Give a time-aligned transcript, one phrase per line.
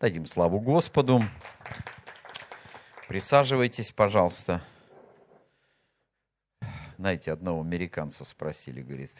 [0.00, 1.20] Дадим славу Господу.
[3.08, 4.62] Присаживайтесь, пожалуйста.
[6.98, 9.10] Знаете, одного американца спросили, говорит,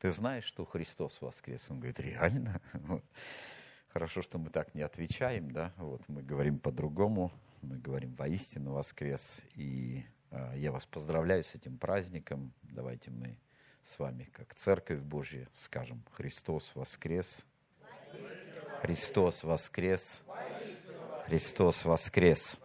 [0.00, 1.66] ты знаешь, что Христос воскрес?
[1.68, 2.58] Он говорит, реально?
[3.88, 5.74] Хорошо, что мы так не отвечаем, да?
[5.76, 7.30] Вот мы говорим по-другому,
[7.60, 9.44] мы говорим воистину воскрес.
[9.56, 12.54] И а, я вас поздравляю с этим праздником.
[12.62, 13.38] Давайте мы
[13.82, 17.44] с вами, как Церковь Божья, скажем, Христос воскрес–
[18.82, 20.22] Христос воскрес!
[21.26, 22.58] Христос воскрес!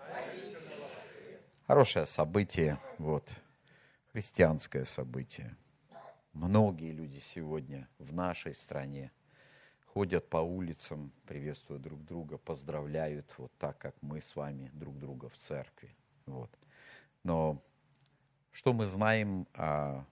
[1.65, 3.33] Хорошее событие, вот,
[4.11, 5.55] христианское событие.
[6.33, 9.11] Многие люди сегодня в нашей стране
[9.87, 15.29] ходят по улицам, приветствуя друг друга, поздравляют вот так, как мы с вами друг друга
[15.29, 15.95] в церкви.
[16.27, 16.51] Вот.
[17.23, 17.59] Но
[18.51, 20.05] что мы знаем о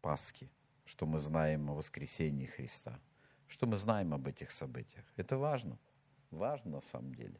[0.00, 0.50] Пасхе,
[0.84, 2.98] что мы знаем о воскресении Христа–
[3.52, 5.04] что мы знаем об этих событиях.
[5.16, 5.78] Это важно.
[6.30, 7.38] Важно на самом деле.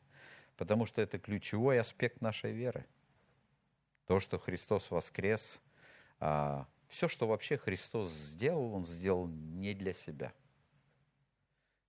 [0.59, 2.85] Потому что это ключевой аспект нашей веры.
[4.07, 5.63] То, что Христос воскрес,
[6.21, 10.35] а, все, что вообще Христос сделал, Он сделал не для себя.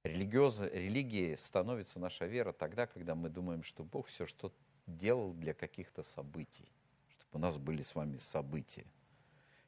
[0.05, 4.53] Религиоз, религией становится наша вера тогда, когда мы думаем, что Бог все, что
[4.87, 6.71] делал для каких-то событий,
[7.09, 8.85] чтобы у нас были с вами события.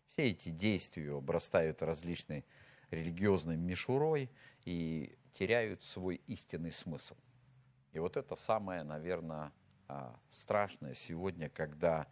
[0.07, 2.45] Все эти действия обрастают различной
[2.91, 4.29] религиозной мишурой
[4.65, 7.15] и теряют свой истинный смысл.
[7.93, 9.51] И вот это самое, наверное,
[9.87, 12.07] а, страшное сегодня, когда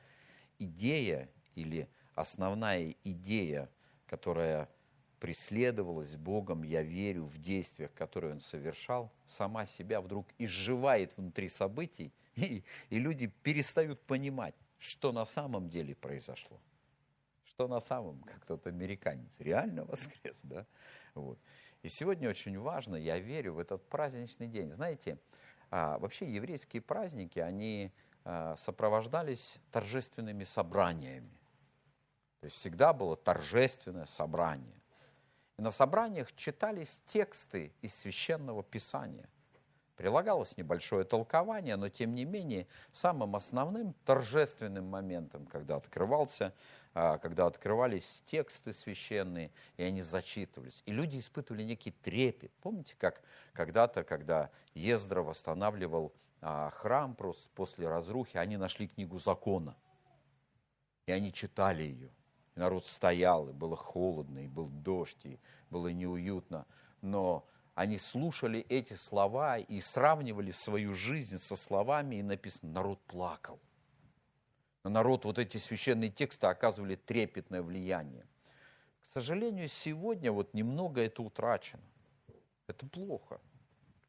[0.59, 3.69] идея или основная идея,
[4.07, 4.69] которая
[5.19, 12.11] преследовалась Богом, я верю в действиях, которые Он совершал, сама себя вдруг изживает внутри событий,
[12.35, 16.59] и, и люди перестают понимать, что на самом деле произошло
[17.45, 20.65] что на самом, как тот американец, реально воскрес, да?
[21.13, 21.39] Вот.
[21.81, 24.71] И сегодня очень важно, я верю в этот праздничный день.
[24.71, 25.17] Знаете,
[25.69, 27.91] а, вообще еврейские праздники, они
[28.23, 31.37] а, сопровождались торжественными собраниями.
[32.39, 34.81] То есть всегда было торжественное собрание.
[35.57, 39.29] И на собраниях читались тексты из священного писания.
[39.95, 46.53] Прилагалось небольшое толкование, но тем не менее самым основным торжественным моментом, когда открывался
[46.93, 50.83] когда открывались тексты священные, и они зачитывались.
[50.85, 52.51] И люди испытывали некий трепет.
[52.61, 53.21] Помните, как
[53.53, 57.15] когда-то, когда Ездра восстанавливал а, храм
[57.55, 59.75] после разрухи, они нашли книгу закона.
[61.07, 62.09] И они читали ее.
[62.55, 65.39] И народ стоял, и было холодно, и был дождь, и
[65.71, 66.67] было неуютно.
[67.01, 67.43] Но
[67.73, 73.59] они слушали эти слова и сравнивали свою жизнь со словами, и написано, народ плакал
[74.83, 78.25] на народ вот эти священные тексты оказывали трепетное влияние.
[79.01, 81.83] К сожалению, сегодня вот немного это утрачено.
[82.67, 83.39] Это плохо.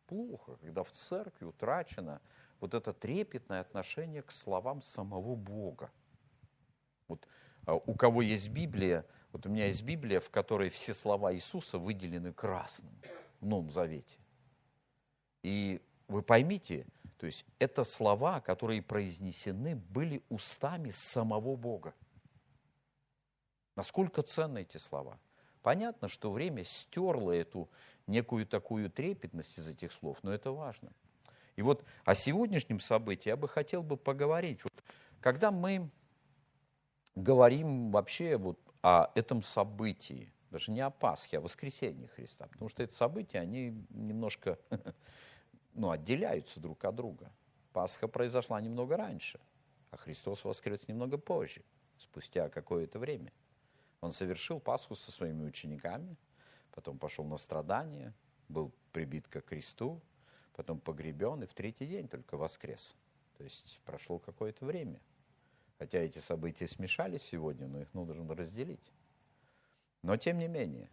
[0.06, 2.20] Плохо, когда в церкви утрачено
[2.60, 5.90] вот это трепетное отношение к словам самого Бога.
[7.08, 7.26] Вот
[7.66, 11.78] а, у кого есть Библия, вот у меня есть Библия, в которой все слова Иисуса
[11.78, 12.94] выделены красным
[13.40, 14.16] в Новом Завете.
[15.42, 16.86] И вы поймите,
[17.18, 21.94] то есть это слова, которые произнесены были устами самого Бога.
[23.76, 25.18] Насколько ценны эти слова?
[25.62, 27.68] Понятно, что время стерло эту
[28.06, 30.92] некую такую трепетность из этих слов, но это важно.
[31.56, 34.62] И вот о сегодняшнем событии я бы хотел бы поговорить.
[34.62, 34.84] Вот,
[35.20, 35.88] когда мы
[37.14, 42.68] говорим вообще вот о этом событии, даже не о Пасхе, а о воскресении Христа, потому
[42.68, 44.58] что это события, они немножко
[45.74, 47.30] ну, отделяются друг от друга.
[47.72, 49.40] Пасха произошла немного раньше,
[49.90, 51.62] а Христос воскрес немного позже,
[51.98, 53.32] спустя какое-то время.
[54.00, 56.16] Он совершил Пасху со своими учениками,
[56.70, 58.14] потом пошел на страдания,
[58.48, 60.00] был прибит ко кресту,
[60.54, 62.96] потом погребен и в третий день только воскрес.
[63.36, 65.00] То есть прошло какое-то время.
[65.78, 68.92] Хотя эти события смешались сегодня, но их нужно разделить.
[70.02, 70.88] Но тем не менее,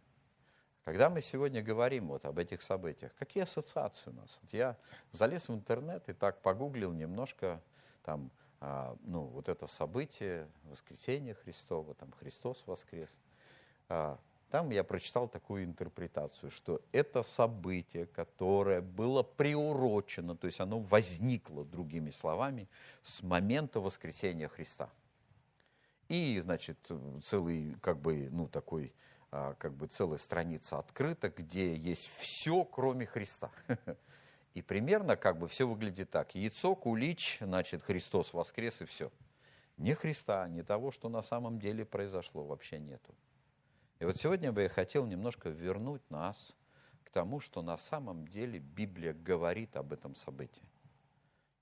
[0.83, 4.39] когда мы сегодня говорим вот об этих событиях, какие ассоциации у нас?
[4.41, 4.77] Вот я
[5.11, 7.61] залез в интернет и так погуглил немножко
[8.03, 13.19] там, а, ну, вот это событие воскресения Христова, там Христос воскрес.
[13.89, 14.19] А,
[14.49, 21.63] там я прочитал такую интерпретацию, что это событие, которое было приурочено, то есть оно возникло,
[21.63, 22.67] другими словами,
[23.03, 24.89] с момента воскресения Христа.
[26.09, 26.77] И, значит,
[27.23, 28.93] целый, как бы, ну, такой
[29.31, 33.49] как бы целая страница открыта, где есть все, кроме Христа.
[34.53, 36.35] И примерно как бы все выглядит так.
[36.35, 39.09] Яйцо, кулич, значит, Христос воскрес и все.
[39.77, 43.15] Ни Христа, ни того, что на самом деле произошло, вообще нету.
[43.99, 46.57] И вот сегодня бы я хотел немножко вернуть нас
[47.05, 50.63] к тому, что на самом деле Библия говорит об этом событии.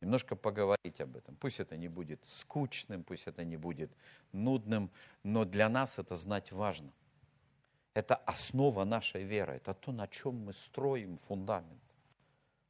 [0.02, 1.36] Немножко поговорить об этом.
[1.36, 3.92] Пусть это не будет скучным, пусть это не будет
[4.32, 4.90] нудным,
[5.24, 6.92] но для нас это знать важно.
[8.00, 11.84] Это основа нашей веры, это то, на чем мы строим фундамент.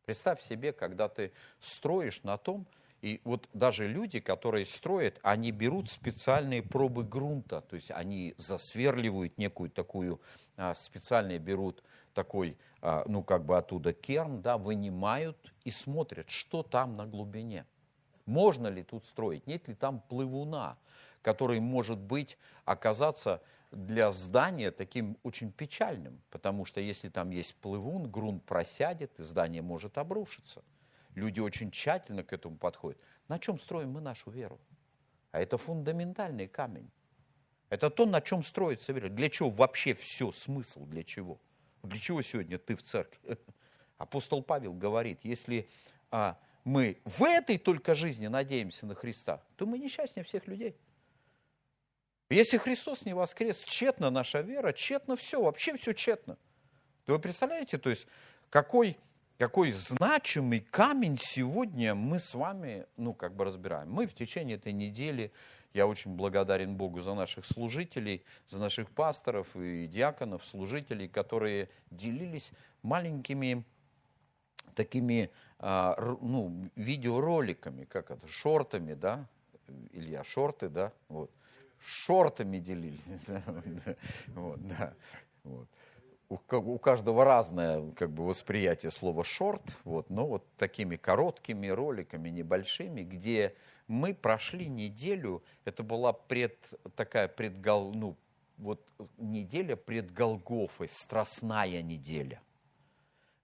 [0.05, 2.65] Представь себе, когда ты строишь на том,
[3.03, 9.37] и вот даже люди, которые строят, они берут специальные пробы грунта, то есть они засверливают
[9.37, 10.19] некую такую,
[10.57, 11.83] а, специально берут
[12.15, 17.67] такой, а, ну как бы оттуда керн, да, вынимают и смотрят, что там на глубине.
[18.25, 20.79] Можно ли тут строить, нет ли там плывуна,
[21.21, 22.35] который может быть,
[22.65, 29.23] оказаться для здания таким очень печальным, потому что если там есть плывун, грунт просядет, и
[29.23, 30.63] здание может обрушиться.
[31.15, 32.99] Люди очень тщательно к этому подходят.
[33.27, 34.59] На чем строим мы нашу веру?
[35.31, 36.89] А это фундаментальный камень.
[37.69, 39.09] Это то, на чем строится вера.
[39.09, 41.39] Для чего вообще все, смысл для чего?
[41.83, 43.37] Для чего сегодня ты в церкви?
[43.97, 45.69] Апостол Павел говорит, если
[46.09, 50.75] а, мы в этой только жизни надеемся на Христа, то мы несчастнее всех людей.
[52.29, 56.37] Если Христос не воскрес, тщетна наша вера, тщетно все, вообще все тщетно.
[57.07, 58.05] Вы представляете, то есть
[58.51, 58.97] какой,
[59.39, 63.91] какой значимый камень сегодня мы с вами, ну, как бы разбираем.
[63.91, 65.31] Мы в течение этой недели,
[65.73, 72.51] я очень благодарен Богу за наших служителей, за наших пасторов и диаконов, служителей, которые делились
[72.83, 73.63] маленькими
[74.75, 79.27] такими, а, ну, видеороликами, как это, шортами, да,
[79.93, 81.31] Илья, шорты, да, вот,
[81.83, 82.99] шортами делили.
[84.27, 84.93] Вот, да.
[85.43, 85.67] Вот.
[86.29, 93.01] У, каждого разное как бы, восприятие слова шорт, вот, но вот такими короткими роликами, небольшими,
[93.01, 93.55] где
[93.87, 98.15] мы прошли неделю, это была пред, такая предгол, ну,
[98.57, 98.85] вот
[99.17, 102.39] неделя пред Голгофой, страстная неделя,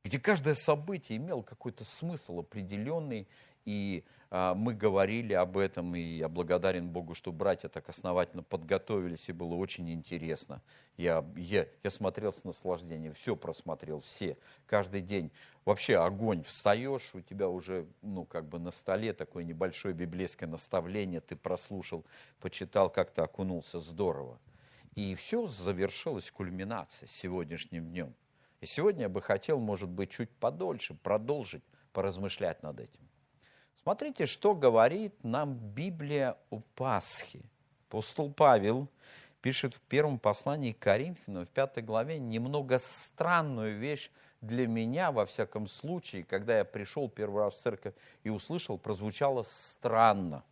[0.03, 3.27] где каждое событие имело какой-то смысл определенный,
[3.65, 9.33] и мы говорили об этом, и я благодарен Богу, что братья так основательно подготовились, и
[9.33, 10.61] было очень интересно.
[10.97, 15.31] Я, я, я смотрел с наслаждением, все просмотрел, все, каждый день.
[15.63, 21.21] Вообще огонь, встаешь, у тебя уже, ну, как бы на столе такое небольшое библейское наставление,
[21.21, 22.05] ты прослушал,
[22.39, 24.39] почитал, как-то окунулся, здорово.
[24.95, 28.15] И все завершилось кульминацией сегодняшним днем.
[28.61, 31.63] И сегодня я бы хотел, может быть, чуть подольше продолжить
[31.93, 33.05] поразмышлять над этим.
[33.85, 37.41] Смотрите, что говорит нам Библия о Пасхе.
[37.87, 38.89] Апостол Павел
[39.41, 44.09] пишет в первом послании к Коринфянам, в пятой главе, немного странную вещь
[44.41, 47.93] для меня, во всяком случае, когда я пришел первый раз в церковь
[48.23, 50.43] и услышал, прозвучало странно.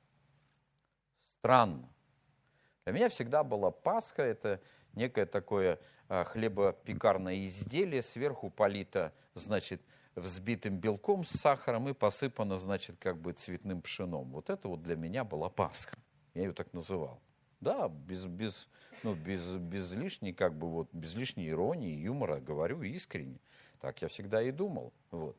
[1.19, 1.89] Странно.
[2.85, 4.61] Для меня всегда была Пасха, это
[4.93, 9.81] некое такое а, хлебопекарное изделие, сверху полито, значит,
[10.15, 14.31] взбитым белком с сахаром и посыпано, значит, как бы цветным пшеном.
[14.31, 15.95] Вот это вот для меня была Пасха.
[16.33, 17.19] Я ее так называл.
[17.61, 18.67] Да, без, без,
[19.03, 23.39] ну, без, без лишней, как бы вот, без лишней иронии, юмора, говорю искренне.
[23.79, 24.93] Так я всегда и думал.
[25.11, 25.37] Вот.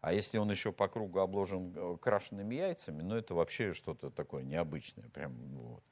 [0.00, 4.42] А если он еще по кругу обложен э, крашенными яйцами, ну это вообще что-то такое
[4.42, 5.08] необычное.
[5.10, 5.82] Прям, вот.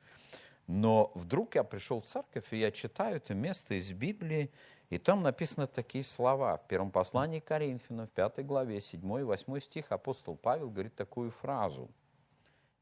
[0.67, 4.51] Но вдруг я пришел в церковь, и я читаю это место из Библии,
[4.91, 6.57] и там написаны такие слова.
[6.57, 10.95] В первом послании к Коринфянам, в пятой главе, 7 и 8 стих, апостол Павел говорит
[10.95, 11.91] такую фразу.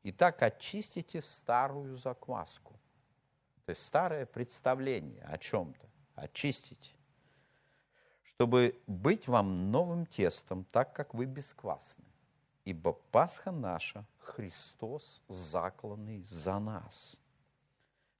[0.04, 2.74] «Итак, очистите старую закваску».
[3.64, 5.88] То есть старое представление о чем-то.
[6.14, 6.92] Очистите.
[8.22, 12.04] Чтобы быть вам новым тестом, так как вы бесквасны.
[12.64, 17.20] Ибо Пасха наша, Христос закланный за нас–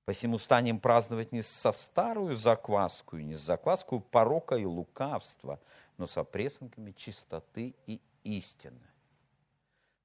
[0.07, 5.59] Посему станем праздновать не со старую закваску, не с закваску порока и лукавства,
[5.99, 8.81] но с опресноками чистоты и истины.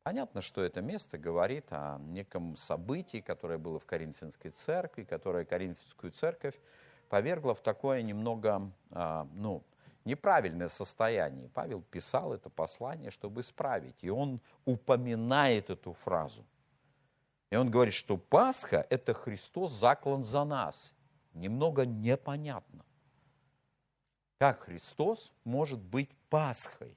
[0.01, 6.12] Понятно, что это место говорит о неком событии, которое было в Коринфянской церкви, которое Коринфянскую
[6.12, 6.55] церковь
[7.08, 9.63] повергла в такое немного, а, ну,
[10.03, 11.48] неправильное состояние.
[11.53, 13.98] Павел писал это послание, чтобы исправить.
[14.01, 16.43] И он упоминает эту фразу.
[17.51, 20.93] И он говорит, что Пасха– это Христос заклан за нас.
[21.34, 22.86] Немного непонятно.
[24.39, 26.96] Как Христос может быть Пасхой?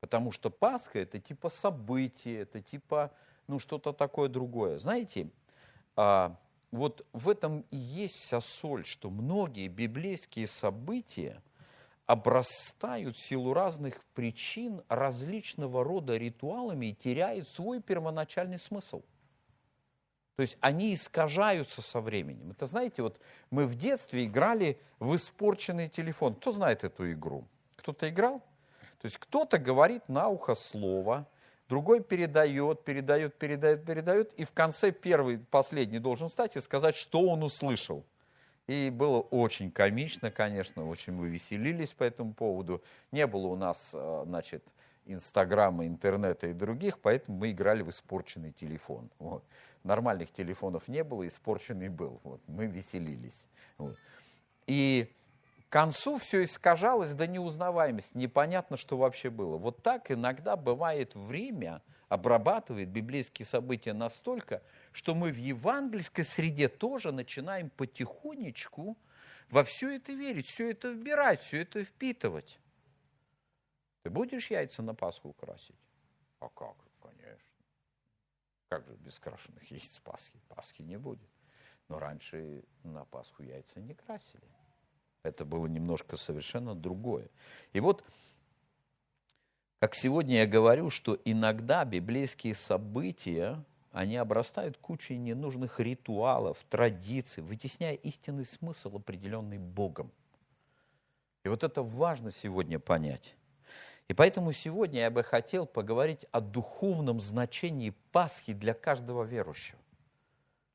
[0.00, 3.12] Потому что Пасха– это типа событие, это типа
[3.46, 4.78] ну, что-то такое другое.
[4.78, 5.30] Знаете,
[5.96, 6.36] а,
[6.72, 11.40] вот в этом и есть вся соль, что многие библейские события
[12.06, 19.02] обрастают в силу разных причин различного рода ритуалами и теряют свой первоначальный смысл.
[20.36, 22.50] То есть они искажаются со временем.
[22.50, 23.20] Это знаете, вот
[23.50, 26.34] мы в детстве играли в испорченный телефон.
[26.34, 27.46] Кто знает эту игру?
[27.76, 28.40] Кто-то играл?
[29.00, 31.28] То есть кто-то говорит на ухо слово,
[31.68, 37.20] другой передает, передает, передает, передает, и в конце первый, последний должен встать и сказать, что
[37.20, 38.04] он услышал.
[38.66, 42.82] И было очень комично, конечно, очень мы веселились по этому поводу.
[43.12, 44.72] Не было у нас, э, значит,
[45.06, 49.10] Инстаграма, интернета и других, поэтому мы играли в испорченный телефон.
[49.18, 49.44] Вот.
[49.82, 52.20] Нормальных телефонов не было, испорченный был.
[52.24, 52.40] Вот.
[52.46, 53.46] Мы веселились.
[53.76, 53.98] Вот.
[54.66, 55.12] И
[55.68, 58.16] к концу все искажалось до неузнаваемости.
[58.16, 59.58] Непонятно, что вообще было.
[59.58, 64.62] Вот так иногда бывает время, обрабатывает библейские события настолько,
[64.94, 68.96] что мы в евангельской среде тоже начинаем потихонечку
[69.50, 72.60] во все это верить, все это вбирать, все это впитывать.
[74.04, 75.74] Ты будешь яйца на Пасху красить?
[76.38, 76.76] А как?
[77.02, 77.50] Конечно.
[78.68, 80.40] Как же без крашеных яиц Пасхи?
[80.48, 81.28] Пасхи не будет.
[81.88, 84.48] Но раньше на Пасху яйца не красили.
[85.24, 87.28] Это было немножко совершенно другое.
[87.72, 88.04] И вот,
[89.80, 97.94] как сегодня я говорю, что иногда библейские события, они обрастают кучей ненужных ритуалов, традиций, вытесняя
[97.94, 100.10] истинный смысл, определенный Богом.
[101.44, 103.36] И вот это важно сегодня понять.
[104.08, 109.78] И поэтому сегодня я бы хотел поговорить о духовном значении Пасхи для каждого верующего,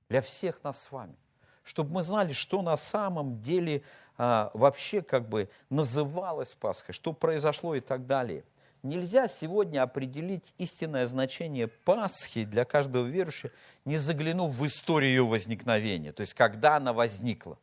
[0.08, 1.18] для всех нас с вами,
[1.64, 3.84] чтобы мы знали, что на самом деле
[4.18, 8.46] а, вообще как бы называлось Пасхой, что произошло и так далее.
[8.82, 13.52] Нельзя сегодня определить истинное значение Пасхи для каждого верующего,
[13.86, 17.58] не заглянув в историю возникновения, то есть когда она возникла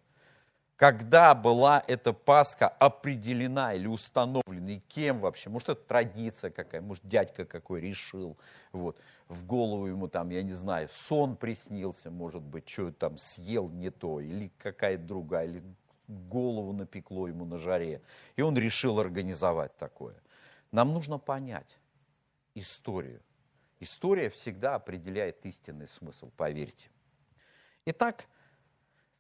[0.77, 7.07] когда была эта Пасха определена или установлена, и кем вообще, может, это традиция какая, может,
[7.07, 8.37] дядька какой решил,
[8.73, 13.69] вот, в голову ему там, я не знаю, сон приснился, может быть, что там съел
[13.71, 15.63] не то, или какая-то другая, или
[16.07, 18.03] голову напекло ему на жаре,
[18.37, 20.15] и он решил организовать такое.
[20.73, 21.79] Нам нужно понять
[22.55, 23.23] историю.
[23.81, 26.89] История всегда определяет истинный смысл, поверьте.
[27.85, 28.27] Итак,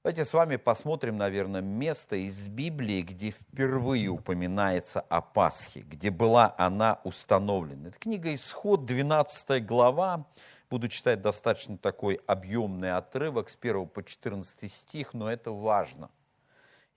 [0.06, 6.54] Давайте с вами посмотрим, наверное, место из Библии, где впервые упоминается о Пасхе, где была
[6.58, 7.88] она установлена.
[7.88, 10.28] Это книга Исход, 12 глава.
[10.70, 16.08] Буду читать достаточно такой объемный отрывок с 1 по 14 стих, но это важно.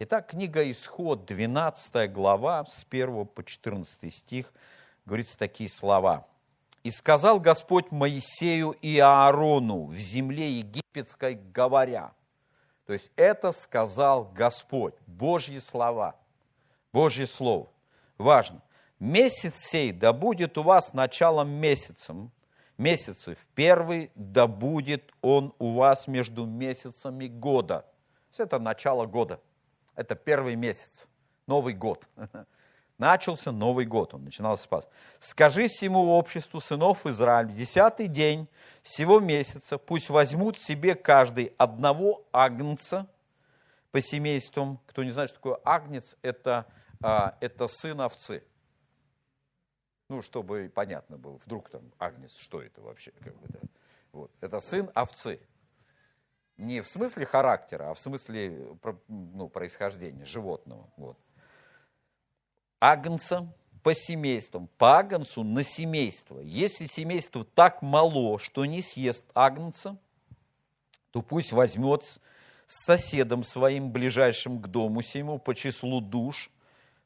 [0.01, 4.53] Итак, книга Исход, 12 глава, с 1 по 14 стих,
[5.05, 6.25] говорится такие слова.
[6.83, 12.13] «И сказал Господь Моисею и Аарону в земле египетской, говоря,
[12.85, 16.15] то есть это сказал Господь, Божьи слова,
[16.93, 17.67] Божье Слово.
[18.17, 18.61] Важно.
[18.99, 22.31] Месяц сей да будет у вас началом месяцем,
[22.77, 23.37] месяцев.
[23.53, 27.79] Первый да будет он у вас между месяцами года.
[27.79, 29.41] То есть это начало года.
[29.99, 31.09] Это первый месяц,
[31.45, 32.07] Новый год.
[32.97, 34.87] Начался Новый год, он начинался спас.
[35.19, 38.47] Скажи всему обществу сынов Израиля, десятый день
[38.81, 43.07] сего месяца пусть возьмут себе каждый одного агнца
[43.91, 44.79] по семействам.
[44.85, 46.65] Кто не знает, что такое агнец, это,
[47.03, 48.41] а, это сын овцы.
[50.07, 53.11] Ну, чтобы понятно было, вдруг там агнец, что это вообще?
[53.19, 53.59] Как бы, да?
[54.13, 54.31] вот.
[54.39, 55.41] Это сын овцы.
[56.59, 58.75] Не в смысле характера, а в смысле
[59.07, 60.89] ну, происхождения животного.
[60.97, 61.17] Вот.
[62.81, 63.47] Агнца
[63.81, 66.41] по семействам, по агнцу на семейство.
[66.41, 69.97] Если семейство так мало, что не съест агнца,
[71.11, 72.19] то пусть возьмет с
[72.67, 76.51] соседом своим, ближайшим к дому сему, по числу душ,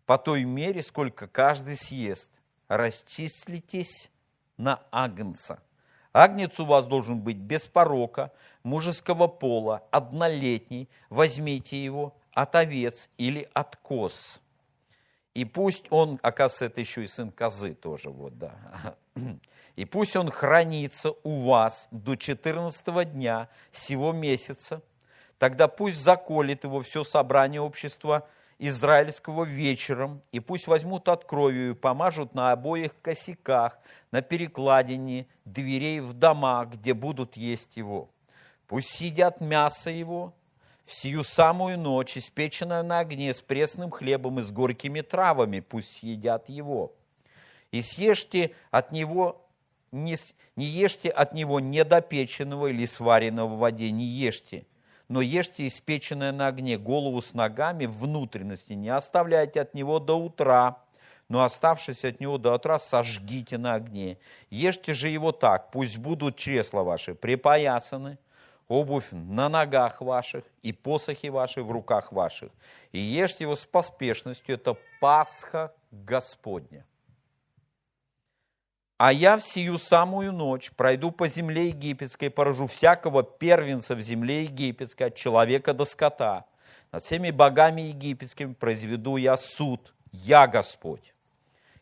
[0.08, 2.32] по той мере, сколько каждый съест.
[2.68, 4.12] Расчислитесь
[4.58, 5.62] на агнца.
[6.12, 8.32] Агнец у вас должен быть без порока,
[8.64, 10.90] мужеского пола, однолетний.
[11.10, 14.42] Возьмите его от овец или от коз
[15.34, 18.54] и пусть он, оказывается, это еще и сын козы тоже, вот, да.
[19.76, 24.84] И пусть он хранится у вас до 14 дня сего месяца,
[25.40, 28.28] тогда пусть заколет его все собрание общества
[28.60, 33.80] израильского вечером, и пусть возьмут от крови и помажут на обоих косяках,
[34.12, 38.10] на перекладине дверей в дома, где будут есть его.
[38.74, 40.34] Пусть съедят мясо его,
[40.84, 45.98] в сию самую ночь, испеченное на огне с пресным хлебом и с горькими травами, пусть
[45.98, 46.96] съедят его.
[47.70, 49.46] И съешьте от него,
[49.92, 50.16] не,
[50.56, 54.66] не ешьте от него недопеченного или сваренного в воде, не ешьте,
[55.08, 60.80] но ешьте испеченное на огне, голову с ногами, внутренности, не оставляйте от него до утра,
[61.30, 64.18] но оставшись от него до утра, сожгите на огне.
[64.50, 68.18] Ешьте же его так, пусть будут чресла ваши припоясаны,
[68.68, 72.52] обувь на ногах ваших и посохи ваши в руках ваших.
[72.92, 76.86] И ешьте его с поспешностью, это Пасха Господня.
[78.98, 84.44] А я в сию самую ночь пройду по земле египетской, поражу всякого первенца в земле
[84.44, 86.46] египетской, от человека до скота.
[86.92, 91.13] Над всеми богами египетскими произведу я суд, я Господь.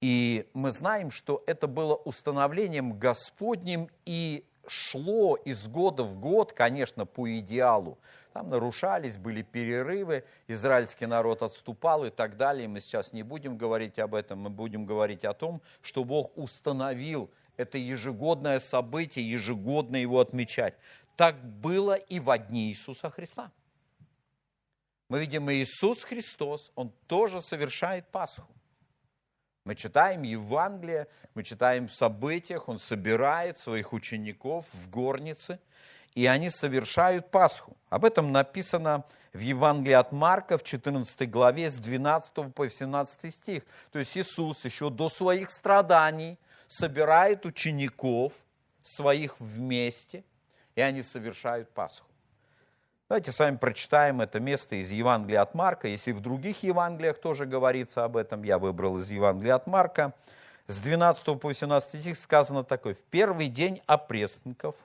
[0.00, 7.06] И мы знаем, что это было установлением Господним и шло из года в год, конечно,
[7.06, 7.98] по идеалу.
[8.32, 12.66] Там нарушались, были перерывы, израильский народ отступал и так далее.
[12.66, 17.30] Мы сейчас не будем говорить об этом, мы будем говорить о том, что Бог установил
[17.56, 20.74] это ежегодное событие, ежегодно его отмечать.
[21.16, 23.52] Так было и в дни Иисуса Христа.
[25.08, 28.48] Мы видим, Иисус Христос, Он тоже совершает Пасху.
[29.64, 35.60] Мы читаем Евангелие, мы читаем в событиях, он собирает своих учеников в горнице,
[36.14, 37.76] и они совершают Пасху.
[37.88, 43.62] Об этом написано в Евангелии от Марка в 14 главе с 12 по 17 стих.
[43.92, 48.32] То есть Иисус еще до своих страданий собирает учеников
[48.82, 50.24] своих вместе,
[50.74, 52.11] и они совершают Пасху.
[53.12, 55.86] Давайте с вами прочитаем это место из Евангелия от Марка.
[55.86, 60.14] Если в других Евангелиях тоже говорится об этом, я выбрал из Евангелия от Марка.
[60.66, 62.94] С 12 по 18 стих сказано такое.
[62.94, 64.76] «В первый день опресноков,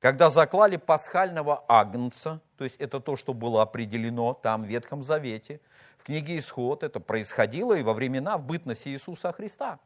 [0.00, 5.60] когда заклали пасхального агнца, то есть это то, что было определено там в Ветхом Завете,
[5.96, 9.78] в книге Исход, это происходило и во времена в бытности Иисуса Христа.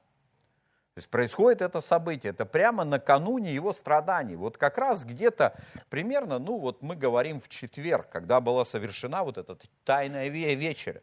[0.94, 4.36] То есть происходит это событие, это прямо накануне его страданий.
[4.36, 5.54] Вот как раз где-то
[5.88, 11.00] примерно, ну вот мы говорим в четверг, когда была совершена вот эта тайная вечеря,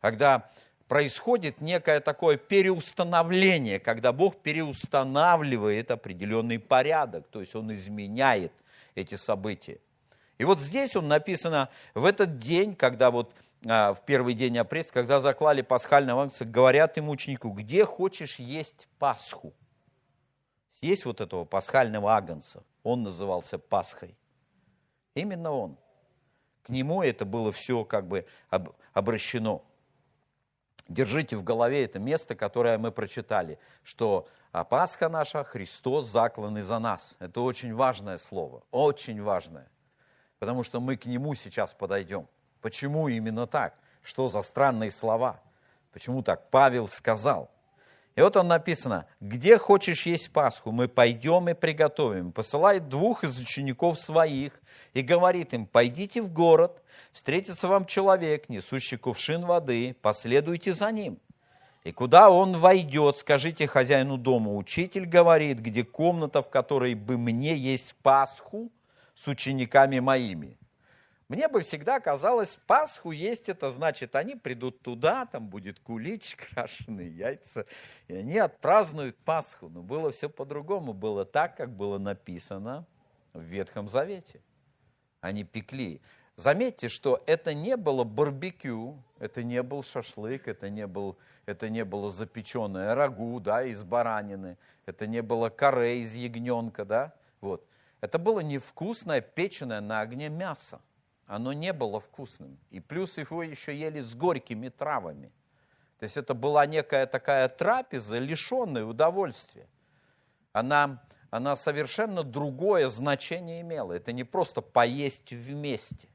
[0.00, 0.48] когда
[0.86, 8.52] происходит некое такое переустановление, когда Бог переустанавливает определенный порядок, то есть Он изменяет
[8.94, 9.80] эти события.
[10.38, 15.20] И вот здесь он написано, в этот день, когда вот в первый день апреста, когда
[15.20, 19.54] заклали пасхального агнца, говорят ему ученику, где хочешь есть Пасху?
[20.80, 24.16] Есть вот этого пасхального агнца, он назывался Пасхой.
[25.14, 25.78] Именно он.
[26.64, 28.26] К нему это было все как бы
[28.92, 29.64] обращено.
[30.88, 36.78] Держите в голове это место, которое мы прочитали, что а Пасха наша, Христос закланный за
[36.78, 37.16] нас.
[37.20, 39.70] Это очень важное слово, очень важное,
[40.38, 42.28] потому что мы к нему сейчас подойдем.
[42.62, 43.74] Почему именно так?
[44.02, 45.40] Что за странные слова?
[45.92, 47.50] Почему так Павел сказал?
[48.14, 52.30] И вот он написано, где хочешь есть Пасху, мы пойдем и приготовим.
[52.30, 54.60] Посылает двух из учеников своих
[54.94, 61.18] и говорит им, пойдите в город, встретится вам человек, несущий кувшин воды, последуйте за ним.
[61.84, 67.56] И куда он войдет, скажите хозяину дома, учитель говорит, где комната, в которой бы мне
[67.56, 68.70] есть Пасху
[69.14, 70.58] с учениками моими.
[71.32, 77.08] Мне бы всегда казалось, Пасху есть это значит, они придут туда, там будет кулич, крашеные
[77.08, 77.64] яйца,
[78.06, 79.70] и они отпразднуют Пасху.
[79.70, 82.84] Но было все по-другому, было так, как было написано
[83.32, 84.42] в Ветхом Завете.
[85.22, 86.02] Они пекли.
[86.36, 91.16] Заметьте, что это не было барбекю, это не был шашлык, это не, был,
[91.46, 96.84] это не было запеченное рагу да, из баранины, это не было каре из ягненка.
[96.84, 97.14] Да?
[97.40, 97.66] Вот.
[98.02, 100.82] Это было невкусное, печеное на огне мясо
[101.32, 102.58] оно не было вкусным.
[102.68, 105.32] И плюс его еще ели с горькими травами.
[105.98, 109.66] То есть это была некая такая трапеза, лишенная удовольствия.
[110.52, 113.94] Она, она совершенно другое значение имела.
[113.94, 116.06] Это не просто поесть вместе.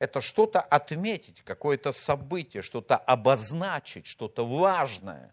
[0.00, 5.32] Это что-то отметить, какое-то событие, что-то обозначить, что-то важное.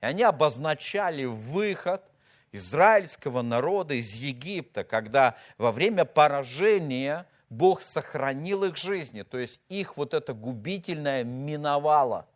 [0.00, 2.02] И они обозначали выход
[2.50, 9.96] израильского народа из Египта, когда во время поражения Бог сохранил их жизни, то есть их
[9.96, 12.26] вот это губительное миновало–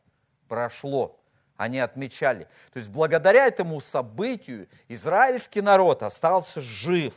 [0.49, 1.21] прошло.
[1.57, 2.45] Они отмечали.
[2.73, 7.15] То есть благодаря этому событию израильский народ остался жив.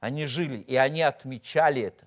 [0.00, 2.06] Они жили, и они отмечали это.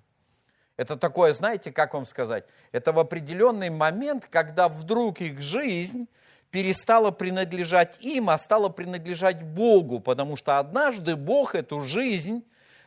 [0.77, 6.07] Это такое, знаете, как вам сказать, это в определенный момент, когда вдруг их жизнь
[6.51, 12.43] перестала принадлежать им, а стала принадлежать Богу, потому что однажды Бог эту жизнь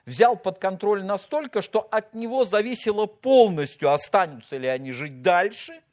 [0.08, 5.80] взял под контроль настолько, что от него зависело полностью, останутся ли они жить дальше–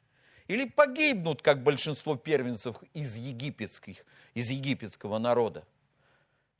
[0.48, 5.64] или погибнут, как большинство первенцев из, египетских, из египетского народа.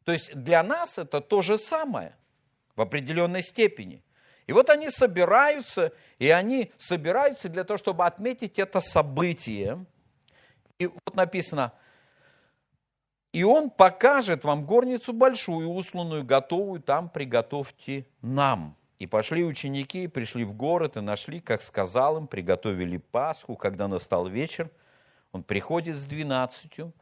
[0.05, 2.14] То есть для нас это то же самое
[2.75, 4.03] в определенной степени.
[4.47, 9.85] И вот они собираются, и они собираются для того, чтобы отметить это событие.
[10.79, 11.73] И вот написано,
[13.37, 18.75] и он покажет вам горницу большую, усланную, готовую, там приготовьте нам.
[18.99, 23.55] И пошли ученики, пришли в город и нашли, как сказал им, приготовили Пасху.
[23.55, 24.70] Когда настал вечер,
[25.33, 26.94] он приходит с двенадцатью.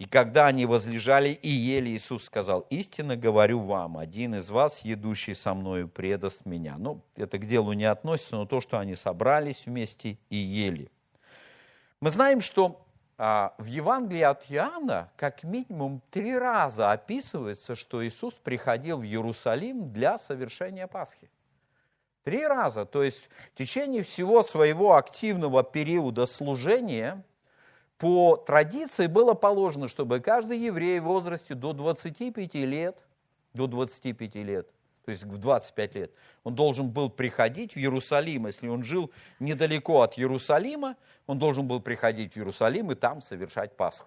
[0.00, 5.36] И когда они возлежали и ели, Иисус сказал, истинно говорю вам, один из вас, едущий
[5.36, 6.78] со мною, предаст меня.
[6.78, 10.90] Ну, это к делу не относится, но то, что они собрались вместе и ели.
[12.00, 12.84] Мы знаем, что
[13.20, 20.16] в Евангелии от Иоанна как минимум три раза описывается, что Иисус приходил в Иерусалим для
[20.16, 21.28] совершения Пасхи.
[22.24, 22.86] Три раза.
[22.86, 27.22] То есть в течение всего своего активного периода служения
[27.98, 33.04] по традиции было положено, чтобы каждый еврей в возрасте до 25 лет,
[33.52, 34.70] до 25 лет,
[35.04, 36.12] то есть в 25 лет,
[36.44, 38.46] он должен был приходить в Иерусалим.
[38.46, 43.76] Если он жил недалеко от Иерусалима, он должен был приходить в Иерусалим и там совершать
[43.76, 44.06] Пасху.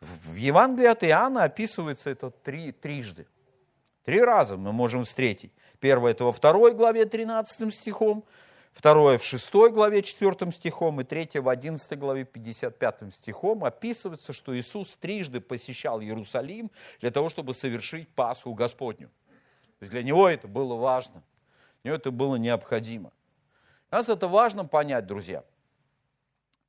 [0.00, 3.26] В Евангелии от Иоанна описывается это три, трижды.
[4.04, 5.52] Три раза мы можем встретить.
[5.80, 8.24] Первое это во второй главе 13 стихом,
[8.72, 14.56] второе в шестой главе 4 стихом и третье в 11 главе 55 стихом описывается, что
[14.58, 19.10] Иисус трижды посещал Иерусалим для того, чтобы совершить Пасху Господню.
[19.84, 21.22] Есть для него это было важно,
[21.82, 23.12] для него это было необходимо.
[23.90, 25.44] Нас это важно понять, друзья–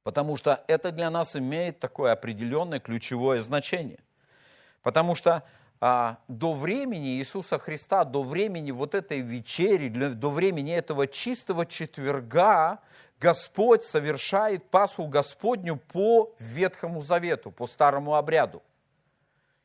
[0.06, 3.98] Потому что это для нас имеет такое определенное ключевое значение.
[4.84, 5.42] Потому что
[5.82, 12.82] а, до времени Иисуса Христа, до времени вот этой вечери, до времени этого чистого четверга,
[13.20, 18.62] Господь совершает Пасху Господню по Ветхому Завету, по Старому обряду.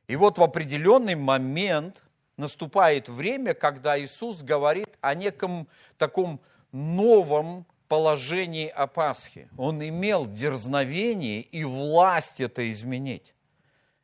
[0.06, 2.02] И вот в определенный момент
[2.40, 6.40] наступает время, когда Иисус говорит о неком таком
[6.72, 9.48] новом положении о Пасхе.
[9.56, 13.34] Он имел дерзновение и власть это изменить.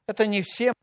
[0.06, 0.75] Это не всем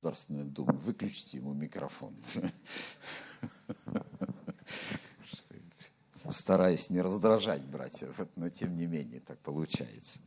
[0.00, 0.74] Государственной Думы.
[0.74, 2.14] Выключите ему микрофон.
[6.30, 10.20] Стараюсь не раздражать братьев, но тем не менее так получается.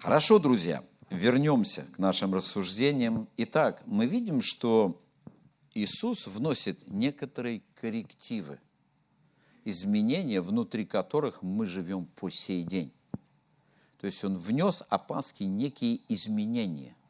[0.00, 3.26] Хорошо, друзья, вернемся к нашим рассуждениям.
[3.38, 5.00] Итак, мы видим, что
[5.72, 8.58] Иисус вносит некоторые коррективы,
[9.64, 12.92] изменения, внутри которых мы живем по сей день.
[13.98, 16.94] То есть Он внес о Пасхе некие изменения–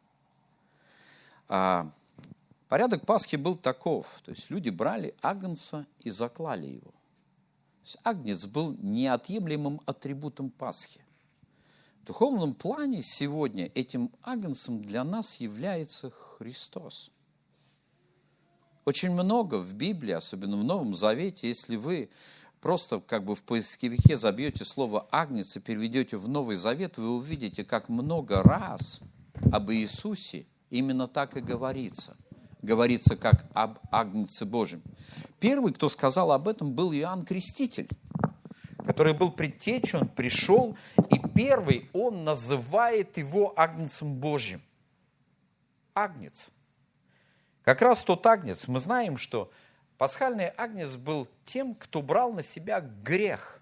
[1.47, 4.07] порядок Пасхи был таков.
[4.25, 6.91] То есть люди брали агнца и заклали его.
[6.91, 11.01] То есть агнец был неотъемлемым атрибутом Пасхи.
[12.03, 17.11] В духовном плане сегодня этим агнцем для нас является Христос.
[18.85, 22.09] очень много в Библии, особенно в Новом Завете, если вы
[22.61, 27.65] просто как бы в поисковике забьете слово «агнец» и переведете в Новый Завет, вы увидите,
[27.65, 29.01] как много раз
[29.53, 32.17] об Иисусе именно так и говорится.
[32.63, 34.83] Говорится как об Агнце Божьем.
[35.39, 37.89] Первый, кто сказал об этом, был Иоанн Креститель,
[38.85, 40.77] который был предтечей, он пришел,
[41.11, 44.63] и первый он называет его Агнцем Божьим.
[45.95, 46.51] Агнец.
[47.63, 49.51] Как раз тот Агнец, мы знаем, что
[49.99, 53.56] пасхальный Агнец был тем, кто брал на себя грех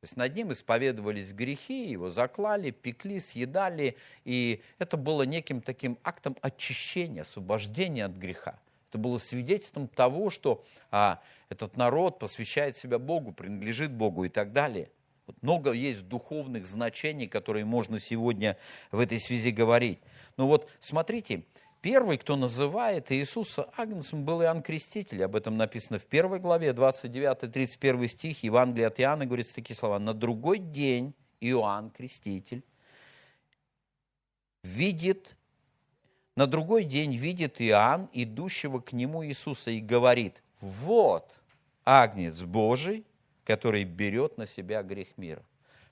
[0.00, 5.98] то есть над ним исповедовались грехи, его заклали, пекли, съедали, и это было неким таким
[6.02, 8.58] актом очищения, освобождения от греха.
[8.88, 14.54] Это было свидетельством того, что а, этот народ посвящает себя Богу, принадлежит Богу и так
[14.54, 14.90] далее.
[15.26, 18.56] Вот много есть духовных значений, которые можно сегодня
[18.90, 20.00] в этой связи говорить.
[20.38, 21.44] Но вот смотрите,
[21.82, 25.24] Первый, кто называет Иисуса Агнцем, был Иоанн Креститель.
[25.24, 29.98] Об этом написано в первой главе, 29-31 стих Евангелия от Иоанна, говорится такие слова.
[29.98, 32.62] «На другой день Иоанн Креститель
[34.62, 35.36] видит,
[36.36, 41.40] на другой день видит Иоанн, идущего к нему Иисуса, и говорит, вот
[41.86, 43.06] Агнец Божий,
[43.44, 45.42] который берет на себя грех мира».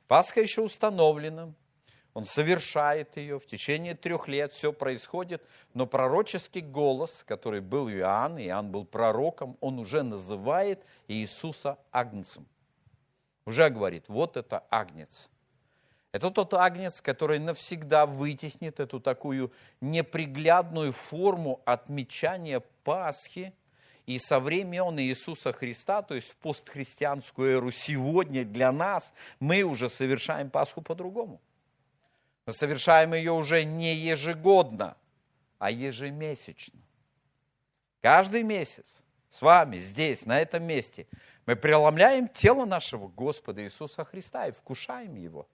[0.06, 1.54] Пасха еще установлена,
[2.18, 5.40] он совершает ее, в течение трех лет все происходит,
[5.72, 12.44] но пророческий голос, который был Иоанн, Иоанн был пророком, он уже называет Иисуса Агнцем.
[13.46, 15.30] Уже говорит, вот это Агнец.
[16.10, 23.54] Это тот Агнец, который навсегда вытеснит эту такую неприглядную форму отмечания Пасхи,
[24.06, 29.88] и со времен Иисуса Христа, то есть в постхристианскую эру, сегодня для нас мы уже
[29.88, 31.40] совершаем Пасху по-другому.
[32.48, 34.96] Мы совершаем ее уже не ежегодно,
[35.58, 36.80] а ежемесячно.
[38.00, 41.06] Каждый месяц с вами здесь, на этом месте,
[41.44, 45.46] мы преломляем тело нашего Господа Иисуса Христа и вкушаем Его.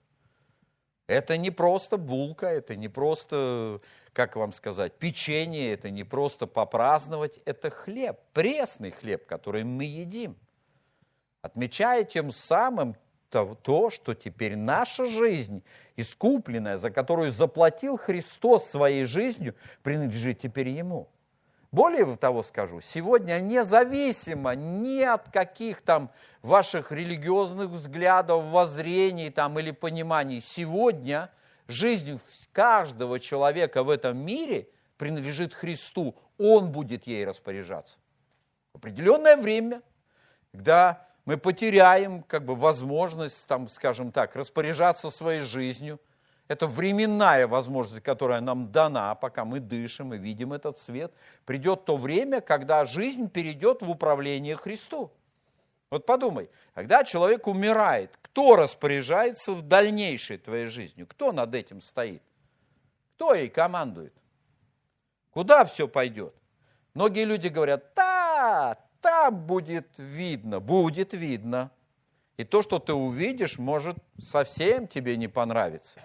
[1.07, 3.81] Это не просто булка, это не просто,
[4.13, 10.37] как вам сказать, печенье, это не просто попраздновать, это хлеб, пресный хлеб, который мы едим.
[11.41, 12.95] Отмечая тем самым
[13.29, 15.63] то, что теперь наша жизнь,
[15.95, 21.09] искупленная, за которую заплатил Христос своей жизнью, принадлежит теперь Ему.
[21.71, 26.09] Более того скажу, сегодня независимо ни от каких там
[26.41, 31.29] ваших религиозных взглядов, воззрений там, или пониманий, сегодня
[31.67, 32.19] жизнь
[32.53, 36.15] каждого человека в этом мире принадлежит Христу.
[36.37, 37.97] Он будет ей распоряжаться.
[38.71, 39.81] В определенное время,
[40.53, 45.99] когда мы потеряем как бы возможность, там, скажем так, распоряжаться своей жизнью.
[46.47, 51.11] Это временная возможность, которая нам дана, пока мы дышим и видим этот свет.
[51.45, 55.11] Придет то время, когда жизнь перейдет в управление Христу.
[55.89, 61.07] Вот подумай, когда человек умирает, кто распоряжается в дальнейшей твоей жизнью?
[61.07, 62.21] Кто над этим стоит?
[63.15, 64.13] Кто ей командует?
[65.31, 66.35] Куда все пойдет?
[66.93, 71.69] Многие люди говорят, да, там будет видно, будет видно.
[72.37, 75.99] И то, что ты увидишь, может совсем тебе не понравиться.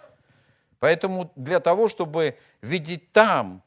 [0.81, 3.63] Поэтому для того, чтобы видеть там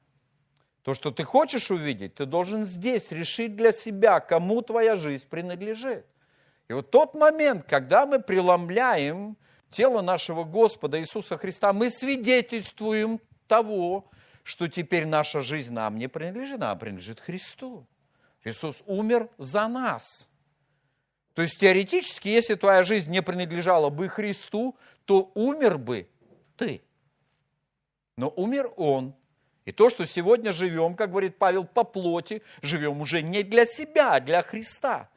[0.84, 6.06] то, что ты хочешь увидеть, ты должен здесь решить для себя, кому твоя жизнь принадлежит.
[6.68, 9.36] И вот тот момент, когда мы преломляем
[9.72, 14.06] тело нашего Господа Иисуса Христа, мы свидетельствуем того,
[14.44, 17.88] что теперь наша жизнь нам не принадлежит, а принадлежит Христу.
[18.44, 20.30] Иисус умер за нас.
[21.34, 26.08] То есть теоретически, если твоя жизнь не принадлежала бы Христу, то умер бы
[26.58, 26.82] ты.
[28.18, 29.16] Но умер Он.
[29.66, 34.16] И то, что сегодня живем, как говорит Павел, по плоти, живем уже не для себя,
[34.16, 35.10] а для Христа.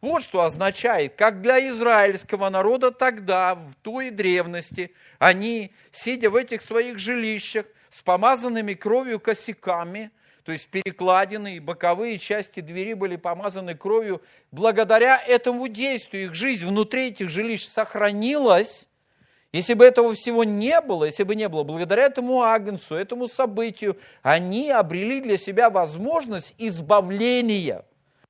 [0.00, 6.62] Вот что означает, как для израильского народа тогда, в той древности, они, сидя в этих
[6.62, 10.12] своих жилищах, с помазанными кровью косяками,
[10.48, 14.22] то есть перекладины и боковые части двери были помазаны кровью.
[14.50, 18.88] Благодаря этому действию их жизнь внутри этих жилищ сохранилась.
[19.52, 23.98] Если бы этого всего не было, если бы не было, благодаря этому агнцу, этому событию,
[24.22, 27.84] они обрели для себя возможность избавления.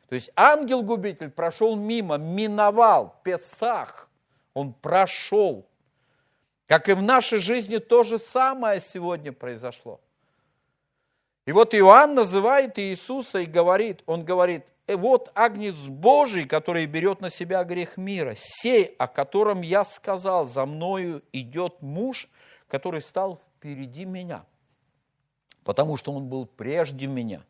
[0.09, 4.09] То есть ангел-губитель прошел мимо, миновал, Песах,
[4.55, 5.69] он прошел.
[6.67, 10.01] Как и в нашей жизни то же самое сегодня произошло.
[11.49, 17.23] И вот Иоанн называет Иисуса и говорит, он говорит, «Э, вот агнец Божий, который берет
[17.23, 22.29] на себя грех мира, сей, о котором я сказал, за мною идет муж,
[22.69, 24.45] который стал впереди меня,
[25.65, 27.41] потому что он был прежде меня.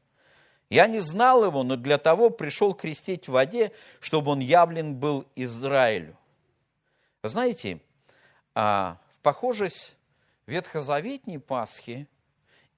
[0.71, 5.27] Я не знал его, но для того пришел крестить в воде, чтобы он явлен был
[5.35, 6.17] Израилю.
[7.25, 7.81] Знаете,
[8.55, 9.97] а, в похожесть
[10.47, 12.07] ветхозаветней Пасхи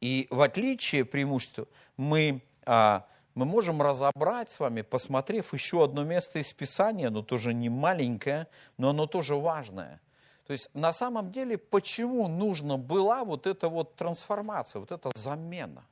[0.01, 6.39] и в отличие преимущества мы, а, мы можем разобрать с вами, посмотрев еще одно место
[6.39, 8.47] из Писания, но тоже не маленькое,
[8.79, 10.01] но оно тоже важное.
[10.47, 15.85] То есть на самом деле, почему нужна была вот эта вот трансформация, вот эта замена?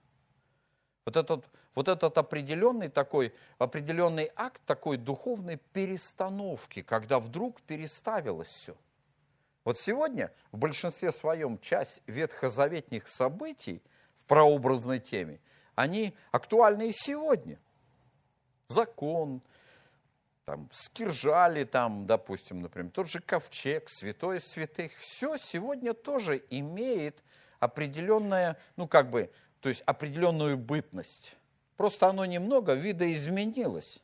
[1.04, 8.74] Вот этот, вот этот определенный такой, определенный акт такой духовной перестановки, когда вдруг переставилось все.
[9.64, 13.82] Вот сегодня в большинстве своем часть ветхозаветных событий
[14.28, 15.40] прообразной теме,
[15.74, 17.58] они актуальны и сегодня.
[18.68, 19.40] Закон,
[20.44, 27.22] там, скиржали, там, допустим, например, тот же ковчег, святой святых, все сегодня тоже имеет
[27.58, 31.36] определенное, ну, как бы, то есть определенную бытность.
[31.76, 34.02] Просто оно немного видоизменилось.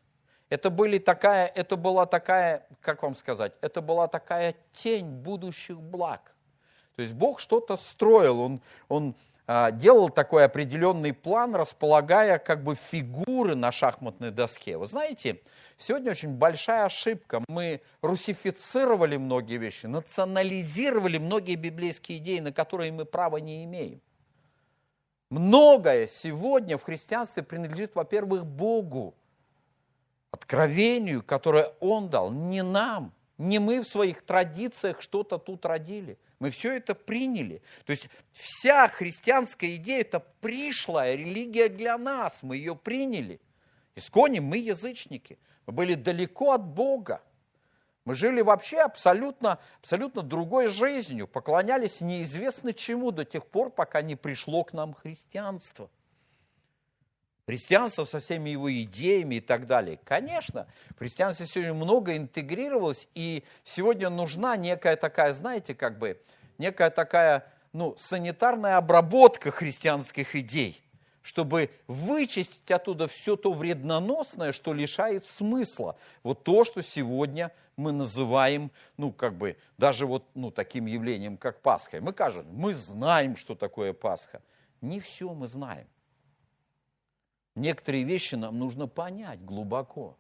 [0.49, 6.35] Это, были такая, это была такая, как вам сказать, это была такая тень будущих благ.
[6.97, 9.15] То есть Бог что-то строил, Он, он
[9.47, 14.79] делал такой определенный план, располагая как бы фигуры на шахматной доске.
[14.79, 15.41] Вы знаете,
[15.77, 17.43] сегодня очень большая ошибка.
[17.49, 24.01] Мы русифицировали многие вещи, национализировали многие библейские идеи, на которые мы права не имеем.
[25.31, 29.15] Многое сегодня в христианстве принадлежит, во-первых, Богу,
[30.31, 36.19] откровению, которое Он дал, не нам, не мы в своих традициях что-то тут родили.
[36.39, 37.63] Мы все это приняли.
[37.85, 42.43] То есть вся христианская идея– это пришлая религия для нас.
[42.43, 43.41] Мы ее приняли.
[43.97, 45.39] Искони мы язычники.
[45.67, 47.23] Мы были далеко от Бога.
[48.05, 54.15] Мы жили вообще абсолютно, абсолютно другой жизнью, поклонялись неизвестно чему до тех пор, пока не
[54.15, 55.89] пришло к нам христианство.
[57.47, 59.99] Христианство со всеми его идеями и так далее.
[60.05, 66.21] Конечно, в христианстве сегодня много интегрировалось, и сегодня нужна некая такая, знаете, как бы,
[66.57, 70.81] некая такая, ну, санитарная обработка христианских идей
[71.25, 75.97] чтобы вычистить оттуда все то вредноносное, что лишает смысла.
[76.23, 81.63] Вот то, что сегодня мы называем, ну, как бы, даже вот, ну, таким явлением, как
[81.63, 81.99] Пасха.
[82.03, 84.43] Мы кажем, мы знаем, что такое Пасха.
[84.83, 85.87] Не все мы знаем.
[87.55, 90.17] Некоторые вещи нам нужно понять глубоко.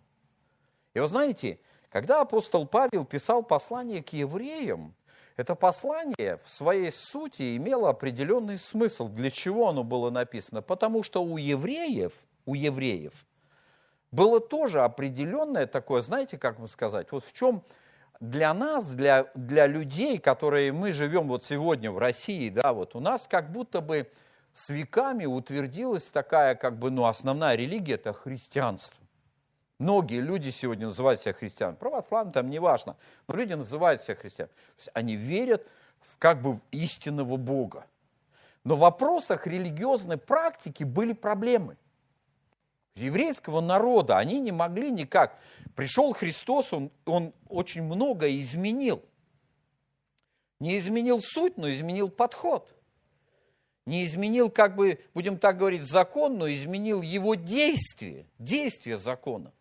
[0.95, 1.59] И вы знаете,
[1.91, 4.95] когда апостол Павел писал послание к евреям,
[5.37, 9.09] это послание в своей сути имело определенный смысл.
[9.09, 10.63] Для чего оно было написано?
[10.63, 12.13] Потому что у евреев,
[12.47, 13.13] у евреев
[14.13, 17.65] было тоже определенное такое, знаете, как вам сказать, вот в чем
[18.21, 23.01] для нас, для, для людей, которые мы живем вот сегодня в России, да, вот у
[23.01, 24.09] нас как будто бы
[24.55, 28.97] с веками утвердилась такая, как бы, ну, основная религия– это христианство.
[29.81, 31.77] Многие люди сегодня называют себя христианами.
[31.77, 34.55] Православные там неважно, но люди называют себя христианами.
[34.55, 35.67] То есть они верят
[36.01, 37.85] в как бы в истинного Бога.
[38.63, 41.77] Но в вопросах религиозной практики были проблемы.
[42.95, 45.37] Еврейского народа они не могли никак.
[45.75, 49.03] Пришел Христос, он, он очень многое изменил.
[50.61, 52.73] Не изменил суть, но изменил подход.
[53.87, 59.53] Не изменил, как бы, будем так говорить, закон, но изменил его действие, действие закона.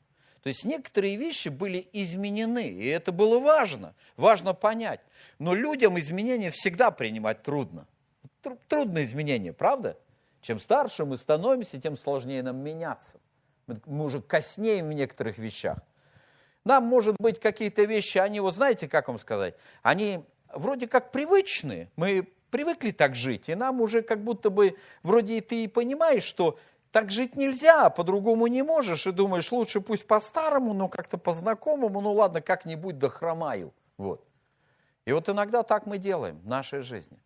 [0.43, 5.01] То есть некоторые вещи были изменены, и это было важно, важно понять.
[5.39, 7.88] Но людям изменения всегда принимать трудно.
[8.67, 9.97] Трудно изменения, правда?
[10.41, 13.19] Чем старше мы становимся, тем сложнее нам меняться.
[13.86, 15.77] Мы уже коснеем в некоторых вещах.
[16.65, 21.89] Нам, может быть, какие-то вещи, они, вот знаете, как вам сказать, они вроде как привычные,
[21.95, 26.60] мы привыкли так жить, и нам уже как будто бы, вроде ты и понимаешь, что
[26.92, 32.13] так жить нельзя, по-другому не можешь, и думаешь, лучше пусть по-старому, но как-то по-знакомому, ну
[32.13, 33.74] ладно, как-нибудь дохромаю.
[33.98, 34.24] Вот.
[35.06, 37.18] И вот иногда так мы делаем в нашей жизни.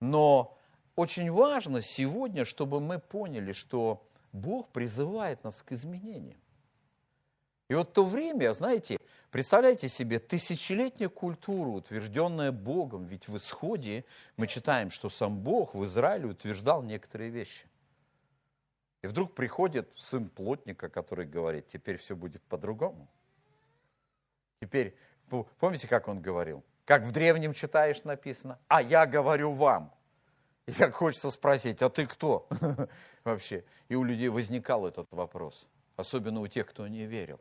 [0.00, 0.58] Но
[0.94, 6.41] очень важно сегодня, чтобы мы поняли, что Бог призывает нас к изменениям.
[7.72, 8.98] И вот то время, знаете,
[9.30, 14.04] представляете себе, тысячелетняя культура, утвержденная Богом, ведь в исходе
[14.36, 17.64] мы читаем, что сам Бог в Израиле утверждал некоторые вещи.
[19.00, 23.08] И вдруг приходит сын плотника, который говорит, теперь все будет по-другому.
[24.60, 24.94] Теперь,
[25.58, 26.62] помните, как он говорил?
[26.84, 29.94] Как в древнем читаешь написано, а я говорю вам.
[30.66, 32.50] И так хочется спросить, а ты кто
[33.24, 33.64] вообще?
[33.88, 35.66] И у людей возникал этот вопрос,
[35.96, 37.40] особенно у тех, кто не верил.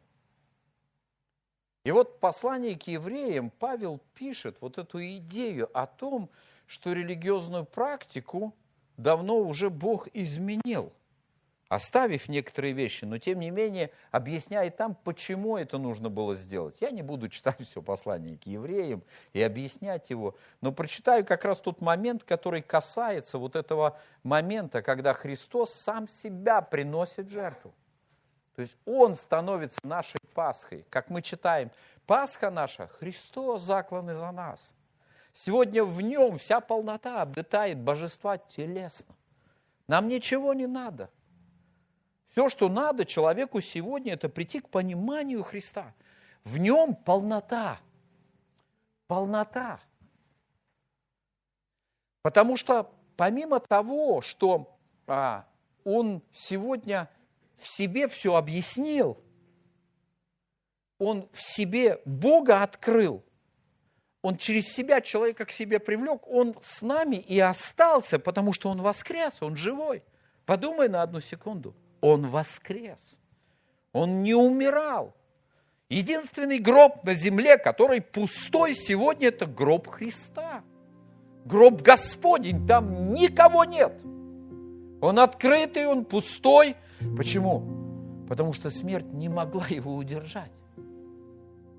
[1.83, 6.29] И вот послание к евреям Павел пишет вот эту идею о том,
[6.67, 8.53] что религиозную практику
[8.97, 10.91] давно уже Бог изменил–
[11.71, 16.75] оставив некоторые вещи, но тем не менее объясняет там, почему это нужно было сделать.
[16.81, 19.01] Я не буду читать все послание к евреям
[19.31, 25.13] и объяснять его, но прочитаю как раз тот момент, который касается вот этого момента, когда
[25.13, 27.73] Христос сам себя приносит жертву.
[28.61, 30.85] То есть Он становится нашей Пасхой.
[30.91, 31.71] Как мы читаем,
[32.05, 34.75] Пасха наша, Христос закланный за нас.
[35.33, 39.15] Сегодня в Нем вся полнота обитает божества телесно.
[39.87, 41.09] Нам ничего не надо–
[42.27, 45.93] все, что надо человеку сегодня, это прийти к пониманию Христа.
[46.43, 47.79] В нем полнота.
[49.07, 49.81] Полнота.
[52.21, 55.45] Потому что помимо того, что а,
[55.83, 57.09] он сегодня
[57.61, 59.17] в себе все объяснил,
[60.97, 63.23] он в себе Бога открыл,
[64.21, 68.81] он через себя человека к себе привлек, он с нами и остался, потому что он
[68.81, 70.03] воскрес, он живой.
[70.45, 71.75] Подумай на одну секунду.
[72.01, 73.19] Он воскрес.
[73.93, 75.15] Он не умирал.
[75.89, 80.63] Единственный гроб на земле, который пустой сегодня, это гроб Христа.
[81.45, 84.01] Гроб Господень, там никого нет.
[85.01, 86.75] Он открытый, он пустой.
[87.17, 88.25] Почему?
[88.27, 90.51] Потому что смерть не могла его удержать.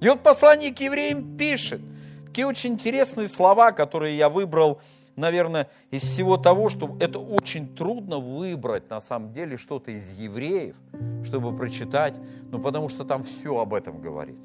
[0.01, 1.81] И вот послание к евреям пишет
[2.27, 4.81] такие очень интересные слова, которые я выбрал
[5.17, 10.77] наверное, из всего того, что это очень трудно выбрать на самом деле что-то из евреев,
[11.25, 12.15] чтобы прочитать,
[12.51, 14.39] ну потому что там все об этом говорит.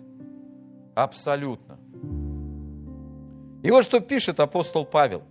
[0.95, 1.78] Абсолютно.
[3.63, 5.23] И вот что пишет апостол Павел.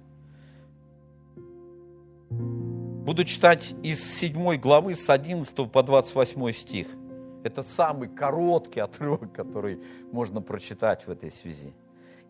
[3.07, 6.89] Буду читать из 7 главы с 11 по 28 стих.
[7.45, 9.81] Это самый короткий отрывок, который
[10.11, 11.73] можно прочитать в этой связи.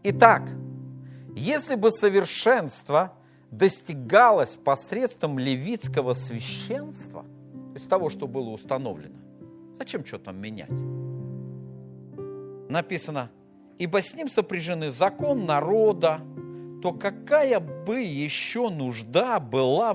[0.02, 0.42] Итак,
[1.34, 3.14] если бы совершенство
[3.50, 7.24] достигалось посредством левитского священства,
[7.72, 9.16] есть того, что было установлено,
[9.78, 10.68] зачем что там менять?
[12.68, 13.30] Написано,
[13.78, 16.20] ибо с ним сопряжены закон народа,
[16.82, 19.94] то какая бы еще нужда была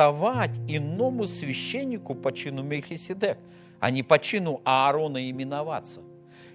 [0.00, 3.36] восставать иному священнику по чину Мельхиседек,
[3.80, 6.00] а не по чину Аарона именоваться?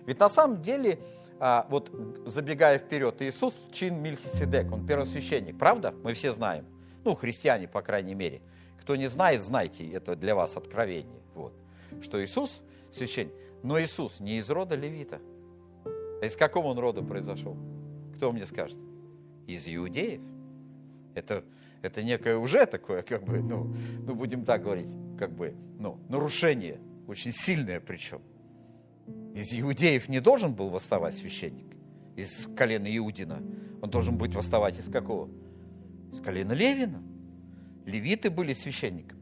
[0.07, 0.99] Ведь на самом деле
[1.39, 1.91] а, вот
[2.25, 5.93] забегая вперед, Иисус чин Мильхиседек, он первосвященник, правда?
[6.03, 6.65] Мы все знаем.
[7.03, 8.41] Ну, христиане, по крайней мере.
[8.81, 11.21] Кто не знает, знайте, это для вас откровение.
[11.35, 11.53] Вот.
[12.01, 15.19] Что Иисус священник, но Иисус не из рода левита.
[15.85, 17.55] А из какого он рода произошел?
[18.15, 18.79] Кто мне скажет?
[19.45, 20.21] Из иудеев.
[21.13, 21.43] Это,
[21.81, 26.79] это некое уже такое, как бы, ну, ну, будем так говорить, как бы, ну, нарушение,
[27.07, 28.21] очень сильное причем.
[29.35, 31.75] Из иудеев не должен был восставать священник,
[32.15, 33.41] из колена Иудина.
[33.81, 35.29] Он должен быть восставать из какого?
[36.11, 37.03] Из колена Левина.
[37.85, 39.21] Левиты были священниками.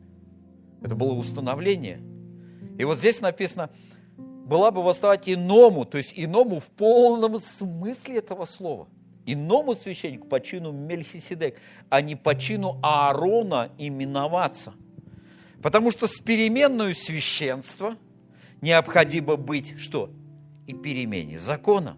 [0.81, 2.01] Это было установление.
[2.77, 3.69] И вот здесь написано,
[4.17, 8.87] была бы восставать иному, то есть иному в полном смысле этого слова.
[9.25, 11.59] Иному священнику по чину Мельхиседек,
[11.89, 14.73] а не по чину Аарона именоваться.
[15.61, 17.97] Потому что с переменную священства–
[18.63, 20.09] необходимо быть что?
[20.65, 21.97] И перемене закона.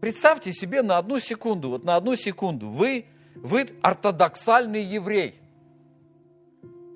[0.00, 5.34] Представьте себе на одну секунду, вот на одну секунду, вы, вы ортодоксальный еврей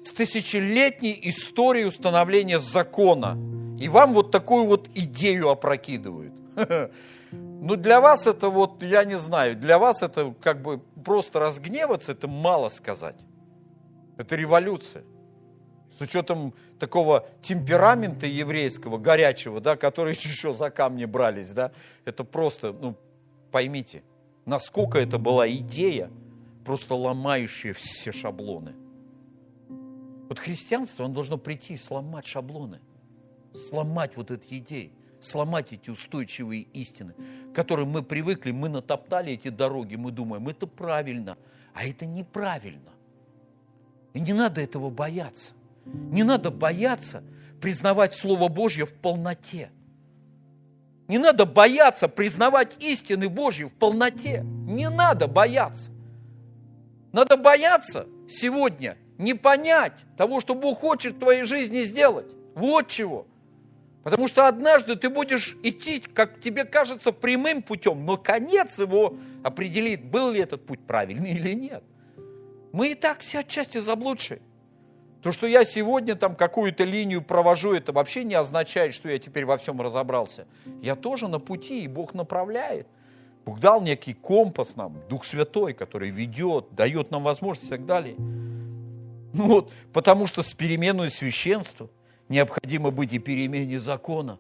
[0.05, 3.37] с тысячелетней историей установления закона,
[3.81, 6.33] и вам вот такую вот идею опрокидывают.
[7.33, 12.13] Ну, для вас это вот, я не знаю, для вас это как бы просто разгневаться,
[12.13, 13.17] это мало сказать.
[14.17, 15.05] Это революция
[15.99, 21.73] с учетом такого темперамента еврейского, горячего, да, которые еще за камни брались, да,
[22.05, 22.97] это просто, ну,
[23.51, 24.03] поймите,
[24.45, 26.11] насколько это была идея,
[26.65, 28.75] просто ломающая все шаблоны.
[30.29, 32.81] Вот христианство, оно должно прийти и сломать шаблоны,
[33.55, 37.15] сломать вот эти идеи, сломать эти устойчивые истины,
[37.53, 41.37] к которым мы привыкли, мы натоптали эти дороги, мы думаем, это правильно,
[41.75, 42.93] а это неправильно.
[44.15, 45.53] И не надо этого бояться.
[45.85, 47.23] Не надо бояться
[47.61, 49.71] признавать Слово Божье в полноте.
[51.09, 54.43] Не надо бояться признавать истины Божьи в полноте.
[54.43, 55.91] Не надо бояться.
[57.13, 62.27] Надо бояться сегодня не понять того, что Бог хочет в твоей жизни сделать.
[62.55, 63.27] Вот чего.
[64.03, 70.05] Потому что однажды ты будешь идти, как тебе кажется, прямым путем, но конец его определит,
[70.05, 71.85] был ли этот путь правильный или нет.
[72.73, 74.41] Мы и так все отчасти заблудшие.
[75.23, 79.45] То, что я сегодня там какую-то линию провожу, это вообще не означает, что я теперь
[79.45, 80.47] во всем разобрался.
[80.81, 82.87] Я тоже на пути, и Бог направляет.
[83.45, 88.15] Бог дал некий компас нам, Дух Святой, который ведет, дает нам возможность и так далее.
[88.19, 91.91] Ну вот, потому что с переменой священства
[92.29, 94.39] необходимо быть и перемене закона.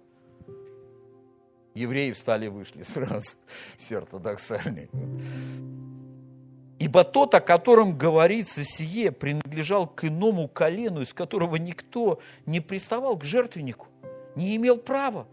[1.74, 3.36] Евреи встали и вышли сразу,
[3.78, 4.88] все ортодоксальные.
[6.78, 13.16] Ибо тот, о котором говорится сие, принадлежал к иному колену, из которого никто не приставал
[13.16, 13.88] к жертвеннику,
[14.36, 15.26] не имел права.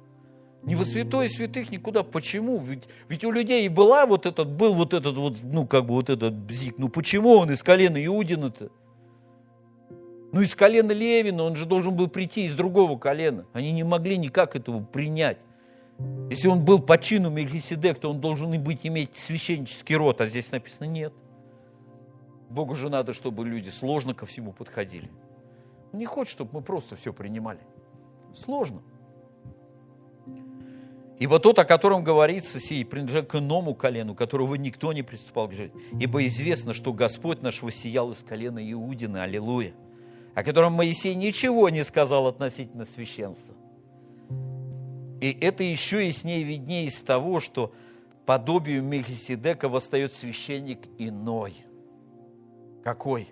[0.64, 2.02] Ни во святое святых никуда.
[2.02, 2.58] Почему?
[2.58, 5.94] Ведь, ведь у людей и была вот этот, был вот этот вот, ну как бы
[5.94, 6.80] вот этот бзик.
[6.80, 8.72] Ну почему он из колена Иудина-то?
[10.36, 13.46] Ну из колена Левина, он же должен был прийти из другого колена.
[13.54, 15.38] Они не могли никак этого принять.
[16.30, 20.52] Если он был по чину Мельхиседек, то он должен быть иметь священнический род, а здесь
[20.52, 21.14] написано нет.
[22.50, 25.10] Богу же надо, чтобы люди сложно ко всему подходили.
[25.94, 27.62] Он не хочет, чтобы мы просто все принимали.
[28.34, 28.82] Сложно.
[31.18, 35.54] Ибо тот, о котором говорится, сей принадлежит к иному колену, которого никто не приступал к
[35.54, 35.82] жизни.
[35.98, 39.74] Ибо известно, что Господь наш воссиял из колена Иудина, аллилуйя,
[40.36, 43.56] о котором Моисей ничего не сказал относительно священства.
[45.22, 47.74] И это еще яснее виднее из того, что
[48.26, 51.56] подобию Мельхиседека восстает священник иной.
[52.84, 53.30] Какой?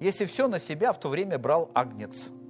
[0.00, 2.30] Если все на себя в то время брал агнец–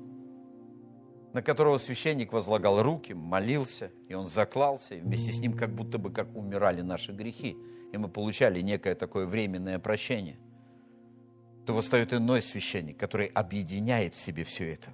[1.33, 5.99] на которого священник возлагал руки, молился, и он заклался, и вместе с ним как будто
[5.99, 7.57] бы как умирали наши грехи,
[7.93, 10.39] и мы получали некое такое временное прощение,
[11.67, 14.91] то восстает иной священник, который объединяет в себе все это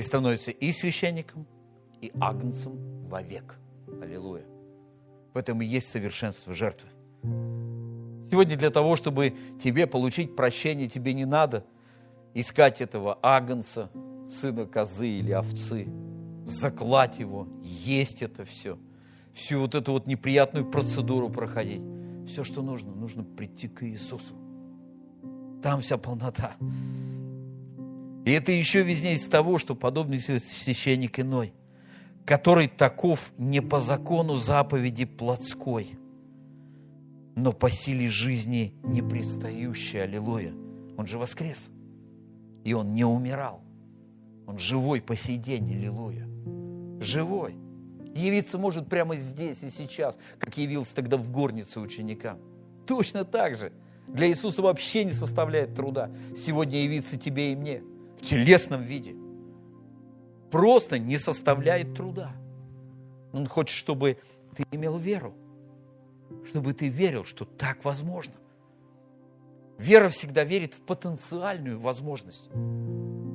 [0.00, 1.46] и становится и священником,
[2.00, 3.58] и агнцем вовек.
[4.00, 4.44] Аллилуйя.
[5.34, 6.88] В этом и есть совершенство жертвы.
[7.22, 11.64] Сегодня для того, чтобы тебе получить прощение, тебе не надо
[12.34, 13.90] искать этого агнца,
[14.30, 15.88] сына козы или овцы,
[16.44, 18.78] заклать его, есть это все,
[19.34, 21.82] всю вот эту вот неприятную процедуру проходить.
[22.26, 24.34] Все, что нужно, нужно прийти к Иисусу.
[25.62, 26.56] Там вся полнота.
[28.24, 31.52] И это еще везде из того, что подобный священник иной,
[32.24, 35.98] который таков не по закону заповеди плотской,
[37.34, 40.02] но по силе жизни непристающий.
[40.02, 40.52] Аллилуйя.
[40.96, 41.70] Он же воскрес.
[42.64, 43.62] И он не умирал.
[44.46, 46.28] Он живой по сей день, аллилуйя.
[47.00, 47.56] Живой.
[48.14, 52.38] Явиться может прямо здесь и сейчас, как явился тогда в горнице ученикам.
[52.86, 53.72] Точно так же.
[54.12, 57.82] Для Иисуса вообще не составляет труда сегодня явиться тебе и мне
[58.18, 59.14] в телесном виде.
[60.50, 62.32] Просто не составляет труда.
[63.32, 64.18] Он хочет, чтобы
[64.56, 65.34] ты имел веру,
[66.44, 68.34] чтобы ты верил, что так возможно.
[69.78, 72.50] Вера всегда верит в потенциальную возможность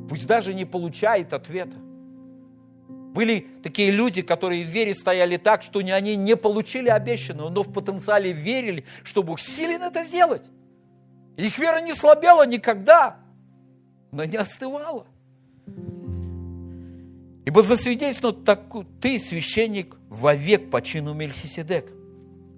[0.08, 1.78] пусть даже не получает ответа.
[2.88, 7.72] Были такие люди, которые в вере стояли так, что они не получили обещанного, но в
[7.72, 10.44] потенциале верили, что Бог силен это сделать.
[11.38, 13.18] Их вера не слабела никогда,
[14.12, 15.06] но не остывала.
[17.46, 21.92] Ибо засвидетельствовано, ты, священник, вовек по чину Мельхиседек.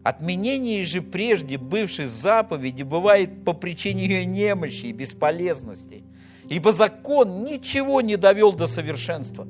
[0.04, 6.04] Отменение же прежде бывшей заповеди бывает по причине ее немощи и бесполезности–
[6.50, 9.48] Ибо закон ничего не довел до совершенства,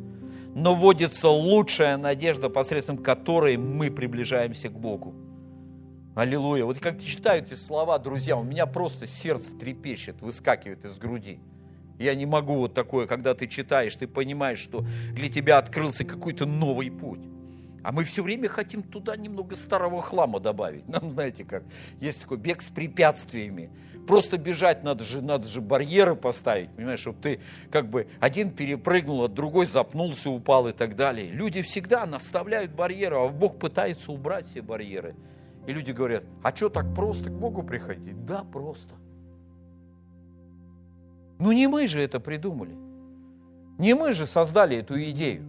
[0.56, 5.14] но вводится лучшая надежда, посредством которой мы приближаемся к Богу.
[6.18, 6.66] Аллилуйя.
[6.66, 11.40] Вот как читаю эти слова, друзья, у меня просто сердце трепещет, выскакивает из груди.
[12.00, 16.48] Я не могу вот такое, когда ты читаешь, ты понимаешь, что для тебя открылся какой-то
[16.48, 17.22] новый путь.
[17.84, 20.88] А мы все время хотим туда немного старого хлама добавить.
[20.88, 21.64] Нам, знаете, как
[22.02, 23.70] есть такой бег с препятствиями
[24.08, 27.40] просто бежать надо же, надо же барьеры поставить, понимаешь, чтобы ты
[27.70, 31.30] как бы один перепрыгнул, а другой запнулся, упал и так далее.
[31.30, 35.14] Люди всегда наставляют барьеры, а Бог пытается убрать все барьеры.
[35.68, 38.26] И люди говорят, а что так просто к Богу приходить?
[38.26, 38.96] Да, просто.
[41.40, 42.74] Ну не мы же это придумали.
[43.78, 45.44] Не мы же создали эту идею.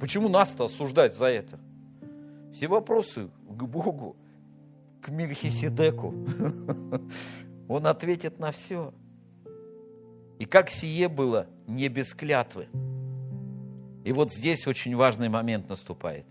[0.00, 1.58] Почему нас-то осуждать за это?
[2.52, 4.16] Все вопросы к Богу,
[5.00, 6.14] к Мельхиседеку.
[7.68, 8.92] Он ответит на все.
[10.40, 12.66] И как сие было не без клятвы.
[14.04, 16.26] И вот здесь очень важный момент наступает.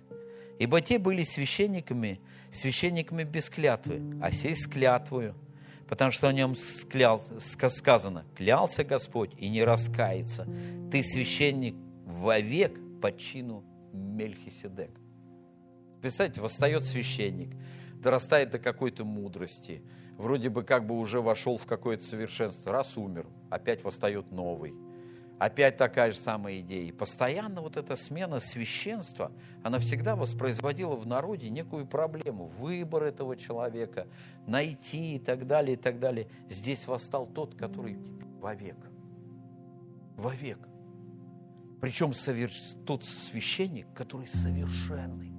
[0.59, 2.19] Ибо те были священниками,
[2.51, 5.35] священниками без клятвы, а сей с клятвою,
[5.87, 10.47] потому что о нем склял, сказано, клялся Господь и не раскается.
[10.91, 11.75] Ты священник
[12.05, 14.91] вовек по чину Мельхиседек.
[16.01, 17.49] Представьте, восстает священник,
[17.95, 19.83] дорастает до какой-то мудрости–
[20.19, 24.75] вроде бы как бы уже вошел в какое-то совершенство, раз умер, опять восстает новый.
[25.39, 26.83] Опять такая же самая идея.
[26.83, 29.31] И постоянно вот эта смена священства,
[29.63, 32.47] она всегда воспроизводила в народе некую проблему.
[32.47, 34.05] Выбор этого человека,
[34.45, 36.27] найти и так далее, и так далее.
[36.49, 37.97] Здесь восстал тот, который
[38.41, 38.75] вовек.
[40.17, 40.59] вовек.
[41.79, 42.51] Причем совер...
[42.85, 45.31] тот священник, который совершенный.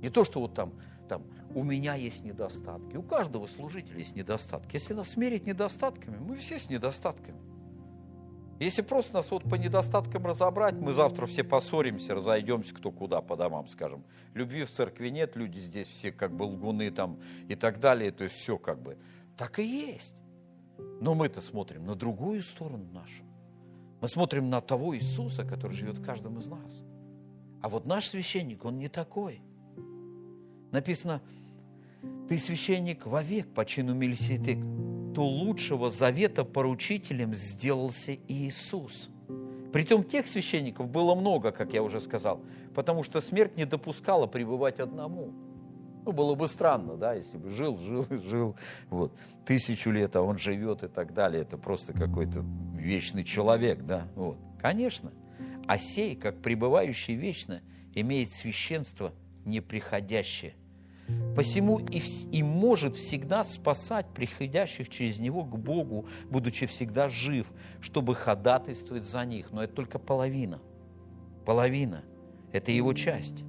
[0.00, 0.72] Не то, что вот там,
[1.08, 1.22] там
[1.54, 2.96] у меня есть недостатки.
[2.96, 4.74] У каждого служителя есть недостатки.
[4.74, 7.38] Если нас мерить недостатками, мы все с недостатками.
[8.60, 13.34] Если просто нас вот по недостаткам разобрать, мы завтра все поссоримся, разойдемся кто куда по
[13.34, 14.04] домам, скажем.
[14.34, 18.24] Любви в церкви нет, люди здесь все как бы лгуны там и так далее, то
[18.24, 18.98] есть все как бы.
[19.34, 20.16] Так и есть.
[21.00, 23.24] Но мы-то смотрим на другую сторону нашу.
[24.02, 26.84] Мы смотрим на того Иисуса, который живет в каждом из нас.
[27.62, 29.40] А вот наш священник, он не такой.
[30.70, 31.22] Написано,
[32.28, 34.58] ты священник вовек по чину Мельситек,
[35.14, 39.10] то лучшего завета поручителем сделался Иисус.
[39.72, 42.40] Притом тех священников было много, как я уже сказал,
[42.74, 45.32] потому что смерть не допускала пребывать одному.
[46.04, 48.56] Ну, было бы странно, да, если бы жил, жил жил,
[48.88, 49.12] вот,
[49.44, 51.42] тысячу лет, а он живет и так далее.
[51.42, 52.44] Это просто какой-то
[52.74, 54.38] вечный человек, да, вот.
[54.60, 55.12] Конечно.
[55.66, 57.60] А сей, как пребывающий вечно,
[57.94, 59.12] имеет священство
[59.44, 60.54] неприходящее.
[61.36, 62.02] Посему и,
[62.32, 67.46] и может всегда спасать приходящих через него к Богу, будучи всегда жив,
[67.80, 69.52] чтобы ходатайствовать за них.
[69.52, 70.60] Но это только половина.
[71.46, 72.04] Половина.
[72.52, 73.44] Это его часть.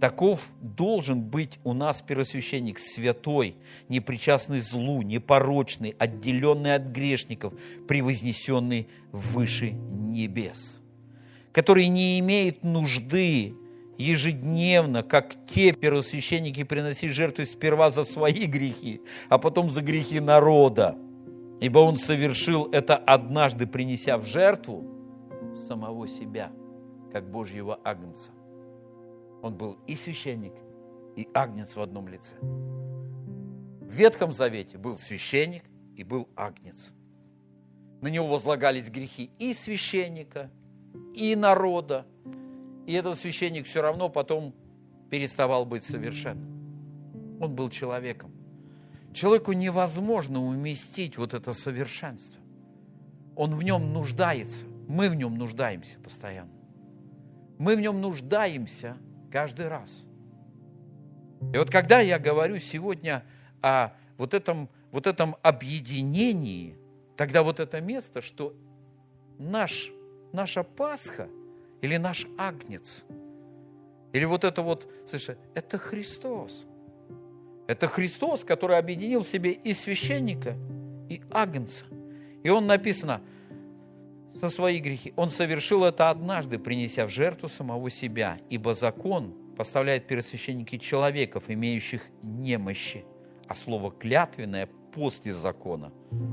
[0.00, 3.54] Таков должен быть у нас первосвященник святой,
[3.88, 7.54] непричастный злу, непорочный, отделенный от грешников,
[7.86, 10.82] превознесенный выше небес,
[11.52, 13.54] который не имеет нужды
[14.02, 20.96] ежедневно, как те первосвященники, приносить жертвы сперва за свои грехи, а потом за грехи народа.
[21.60, 24.84] Ибо он совершил это однажды, принеся в жертву
[25.54, 26.50] самого себя,
[27.12, 28.32] как Божьего агнца.
[29.42, 30.54] Он был и священник,
[31.16, 32.36] и агнец в одном лице.
[32.40, 35.64] В Ветхом Завете был священник
[35.96, 36.92] и был агнец.
[38.00, 40.50] На него возлагались грехи и священника,
[41.14, 42.06] и народа,
[42.86, 44.54] и этот священник все равно потом
[45.10, 47.38] переставал быть совершенным.
[47.40, 48.32] Он был человеком.
[49.12, 52.40] Человеку невозможно уместить вот это совершенство.
[53.36, 54.66] Он в нем нуждается.
[54.88, 56.50] Мы в нем нуждаемся постоянно.
[57.58, 58.96] Мы в нем нуждаемся
[59.30, 60.06] каждый раз.
[61.52, 63.24] И вот когда я говорю сегодня
[63.60, 66.78] о вот этом, вот этом объединении,
[67.16, 68.54] тогда вот это место, что
[69.38, 69.90] наш,
[70.32, 71.28] наша Пасха–
[71.82, 73.04] или наш агнец,
[74.12, 76.66] или вот это вот, слушай, это Христос.
[77.66, 80.56] Это Христос, который объединил в себе и священника,
[81.08, 81.84] и агнца.
[82.42, 83.22] И он написано,
[84.34, 85.12] со свои грехи.
[85.16, 92.02] Он совершил это однажды, принеся в жертву самого себя, ибо закон поставляет первосвященники человеков, имеющих
[92.22, 93.04] немощи,
[93.46, 95.92] а слово «клятвенное» после закона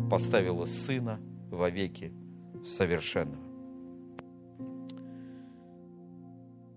[0.10, 1.20] поставило Сына
[1.50, 2.14] во веки
[2.64, 3.49] совершенного.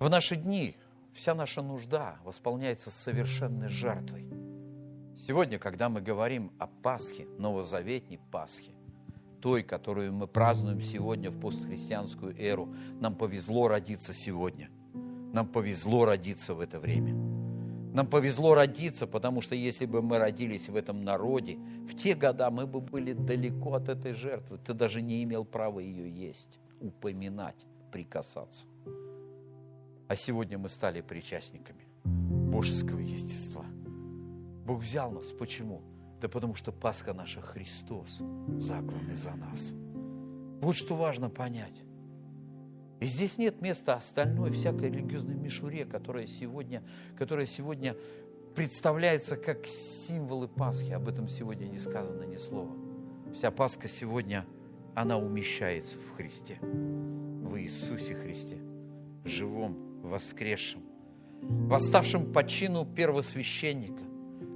[0.03, 0.75] В наши дни
[1.13, 4.27] вся наша нужда восполняется совершенной жертвой.
[5.17, 8.73] Сегодня, когда мы говорим о Пасхе, новозаветней Пасхе,
[9.41, 14.71] той, которую мы празднуем сегодня в постхристианскую эру, нам повезло родиться сегодня.
[15.33, 17.15] Нам повезло родиться в это время.
[17.95, 22.51] Нам повезло родиться, потому что если бы мы родились в этом народе, в те года
[22.51, 24.59] мы бы были далеко от этой жертвы.
[24.59, 28.67] Ты даже не имел права ее есть, упоминать, прикасаться.
[30.13, 33.65] А сегодня мы стали причастниками божеского естества.
[34.67, 35.33] Бог взял нас.
[35.33, 35.81] Почему?
[36.21, 38.21] Да потому что Пасха наша Христос,
[38.59, 39.73] закланный за нас.
[40.61, 41.83] Вот что важно понять.
[43.01, 46.83] И здесь нет места остальной, всякой религиозной мишуре, которая сегодня,
[47.17, 47.97] которая сегодня
[48.55, 50.93] представляется как символы Пасхи.
[50.93, 52.77] Об этом сегодня не сказано ни слова.
[53.33, 54.45] Вся Пасха сегодня,
[54.95, 58.59] она умещается в Христе, в Иисусе Христе,
[59.25, 60.83] живом воскресшим,
[61.41, 64.03] восставшим по чину первосвященника,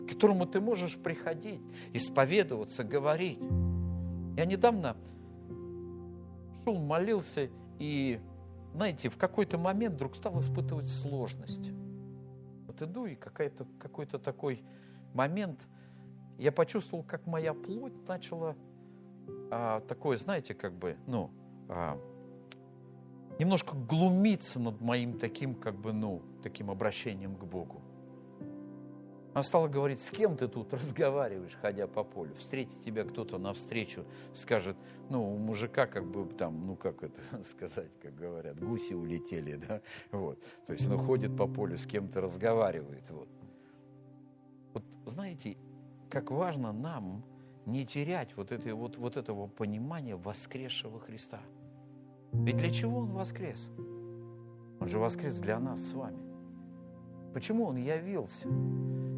[0.04, 1.60] к которому ты можешь приходить,
[1.92, 3.38] исповедоваться, говорить.
[4.36, 4.96] Я недавно
[6.62, 8.20] шел, молился, и,
[8.74, 11.70] знаете, в какой-то момент вдруг стал испытывать сложность.
[12.66, 14.62] Вот иду, и какой-то какой такой
[15.14, 15.66] момент,
[16.38, 18.56] я почувствовал, как моя плоть начала
[19.50, 21.30] а, такое, знаете, как бы, ну,
[21.68, 21.98] а,
[23.38, 27.82] немножко глумиться над моим таким, как бы, ну, таким обращением к Богу.
[29.36, 32.34] Она стала говорить, с кем ты тут разговариваешь, ходя по полю?
[32.36, 34.78] Встретит тебя кто-то навстречу, скажет,
[35.10, 39.82] ну, у мужика как бы там, ну, как это сказать, как говорят, гуси улетели, да,
[40.10, 40.42] вот.
[40.66, 43.28] То есть он ходит по полю, с кем-то разговаривает, вот.
[44.72, 45.58] Вот знаете,
[46.08, 47.22] как важно нам
[47.66, 51.40] не терять вот, этой, вот, вот этого понимания воскресшего Христа.
[52.44, 53.70] Ведь для чего Он воскрес?
[54.80, 56.18] Он же воскрес для нас с вами.
[57.32, 58.48] Почему Он явился?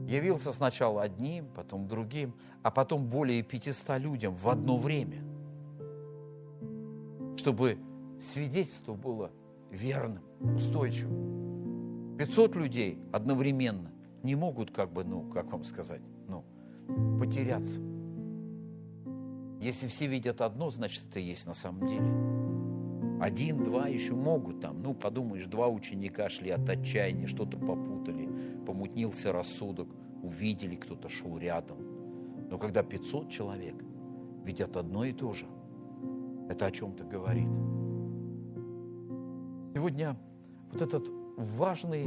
[0.08, 5.22] Явился сначала одним, потом другим, а потом более 500 людям в одно время.
[7.36, 7.78] Чтобы
[8.20, 9.30] свидетельство было
[9.70, 12.16] верным, устойчивым.
[12.16, 13.92] 500 людей одновременно
[14.22, 16.44] не могут, как бы, ну, как вам сказать, ну,
[17.20, 17.80] потеряться.
[19.60, 22.37] Если все видят одно, значит, это есть на самом деле.
[23.20, 24.82] Один, два еще могут там.
[24.82, 28.28] Ну, подумаешь, два ученика шли от отчаяния, что-то попутали,
[28.64, 29.88] помутнился рассудок,
[30.22, 31.78] увидели, кто-то шел рядом.
[32.50, 33.74] Но когда 500 человек
[34.44, 35.46] видят одно и то же,
[36.48, 37.48] это о чем-то говорит.
[39.74, 40.16] Сегодня
[40.72, 42.06] вот этот важный,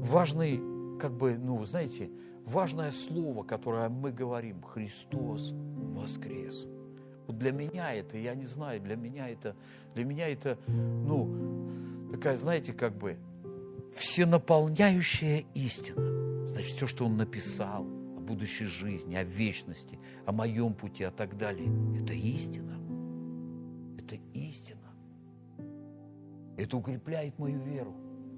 [0.00, 0.60] важный,
[0.98, 2.10] как бы, ну, знаете,
[2.44, 6.66] важное слово, которое мы говорим, Христос воскрес.
[7.28, 9.54] Вот для меня это, я не знаю, для меня это,
[9.94, 13.18] для меня это, ну, такая, знаете, как бы
[13.94, 16.46] всенаполняющая истина.
[16.48, 21.36] Значит, все, что он написал о будущей жизни, о вечности, о моем пути, и так
[21.36, 21.68] далее,
[22.00, 22.78] это истина.
[23.98, 24.88] Это истина.
[26.56, 27.94] Это укрепляет мою веру,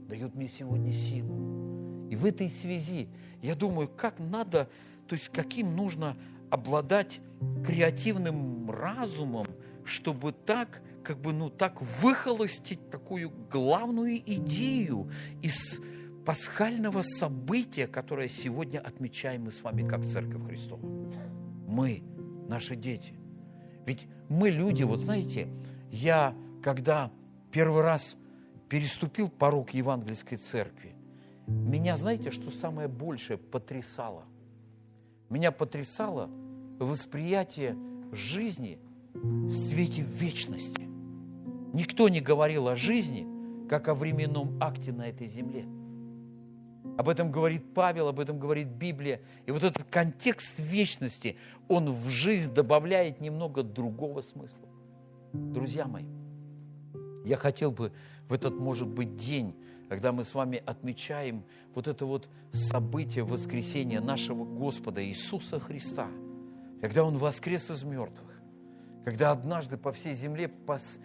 [0.08, 2.08] дает мне сегодня силу.
[2.10, 3.08] И в этой связи
[3.40, 4.68] я думаю, как надо,
[5.06, 6.16] то есть каким нужно
[6.50, 7.20] обладать
[7.66, 9.46] креативным разумом,
[9.84, 15.10] чтобы так, как бы, ну, так выхолостить такую главную идею
[15.42, 15.80] из
[16.24, 20.80] пасхального события, которое сегодня отмечаем мы с вами как Церковь Христова.
[21.66, 22.02] Мы,
[22.48, 23.14] наши дети.
[23.86, 25.48] Ведь мы люди, вот знаете,
[25.90, 27.10] я когда
[27.50, 28.16] первый раз
[28.68, 30.94] переступил порог евангельской церкви,
[31.46, 34.24] меня, знаете, что самое большее потрясало?
[35.30, 36.28] Меня потрясало
[36.80, 37.76] восприятие
[38.10, 38.80] жизни
[39.14, 40.82] в свете вечности.
[41.72, 43.26] Никто не говорил о жизни,
[43.68, 45.66] как о временном акте на этой земле.
[46.98, 49.20] Об этом говорит Павел, об этом говорит Библия.
[49.46, 51.36] И вот этот контекст вечности,
[51.68, 54.68] он в жизнь добавляет немного другого смысла.
[55.32, 56.06] Друзья мои,
[57.24, 57.92] я хотел бы
[58.28, 59.54] в этот, может быть, день,
[59.90, 61.42] когда мы с вами отмечаем
[61.74, 66.06] вот это вот событие воскресения нашего Господа Иисуса Христа,
[66.80, 68.40] когда Он воскрес из мертвых,
[69.04, 71.00] когда однажды по всей земле пос,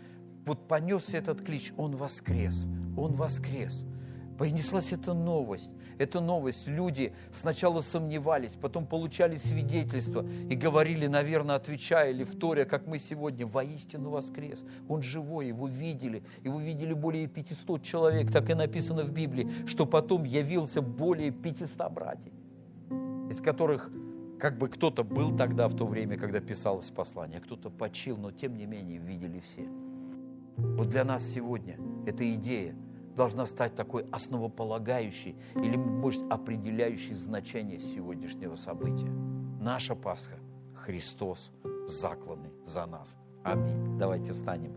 [0.46, 3.86] вот понесся этот клич, Он воскрес, Он воскрес–
[4.38, 5.72] Понеслась эта новость.
[5.98, 6.68] Эта новость.
[6.68, 13.46] Люди сначала сомневались, потом получали свидетельство и говорили, наверное, отвечая или вторя, как мы сегодня,
[13.46, 14.66] воистину воскрес.
[14.90, 16.24] Он живой, его видели.
[16.44, 21.92] Его видели более 500 человек, так и написано в Библии, что потом явился более 500
[21.92, 22.34] братьев,
[23.30, 23.90] из которых
[24.38, 28.58] как бы кто-то был тогда, в то время, когда писалось послание, кто-то почил, но тем
[28.58, 29.66] не менее видели все.
[30.58, 32.76] Вот для нас сегодня эта идея–
[33.16, 39.10] должна стать такой основополагающей или, может, определяющей значение сегодняшнего события.
[39.60, 40.38] Наша Пасха–
[40.76, 41.52] Христос,
[41.88, 43.18] закланный за нас.
[43.44, 43.98] Аминь.
[43.98, 44.76] Давайте встанем.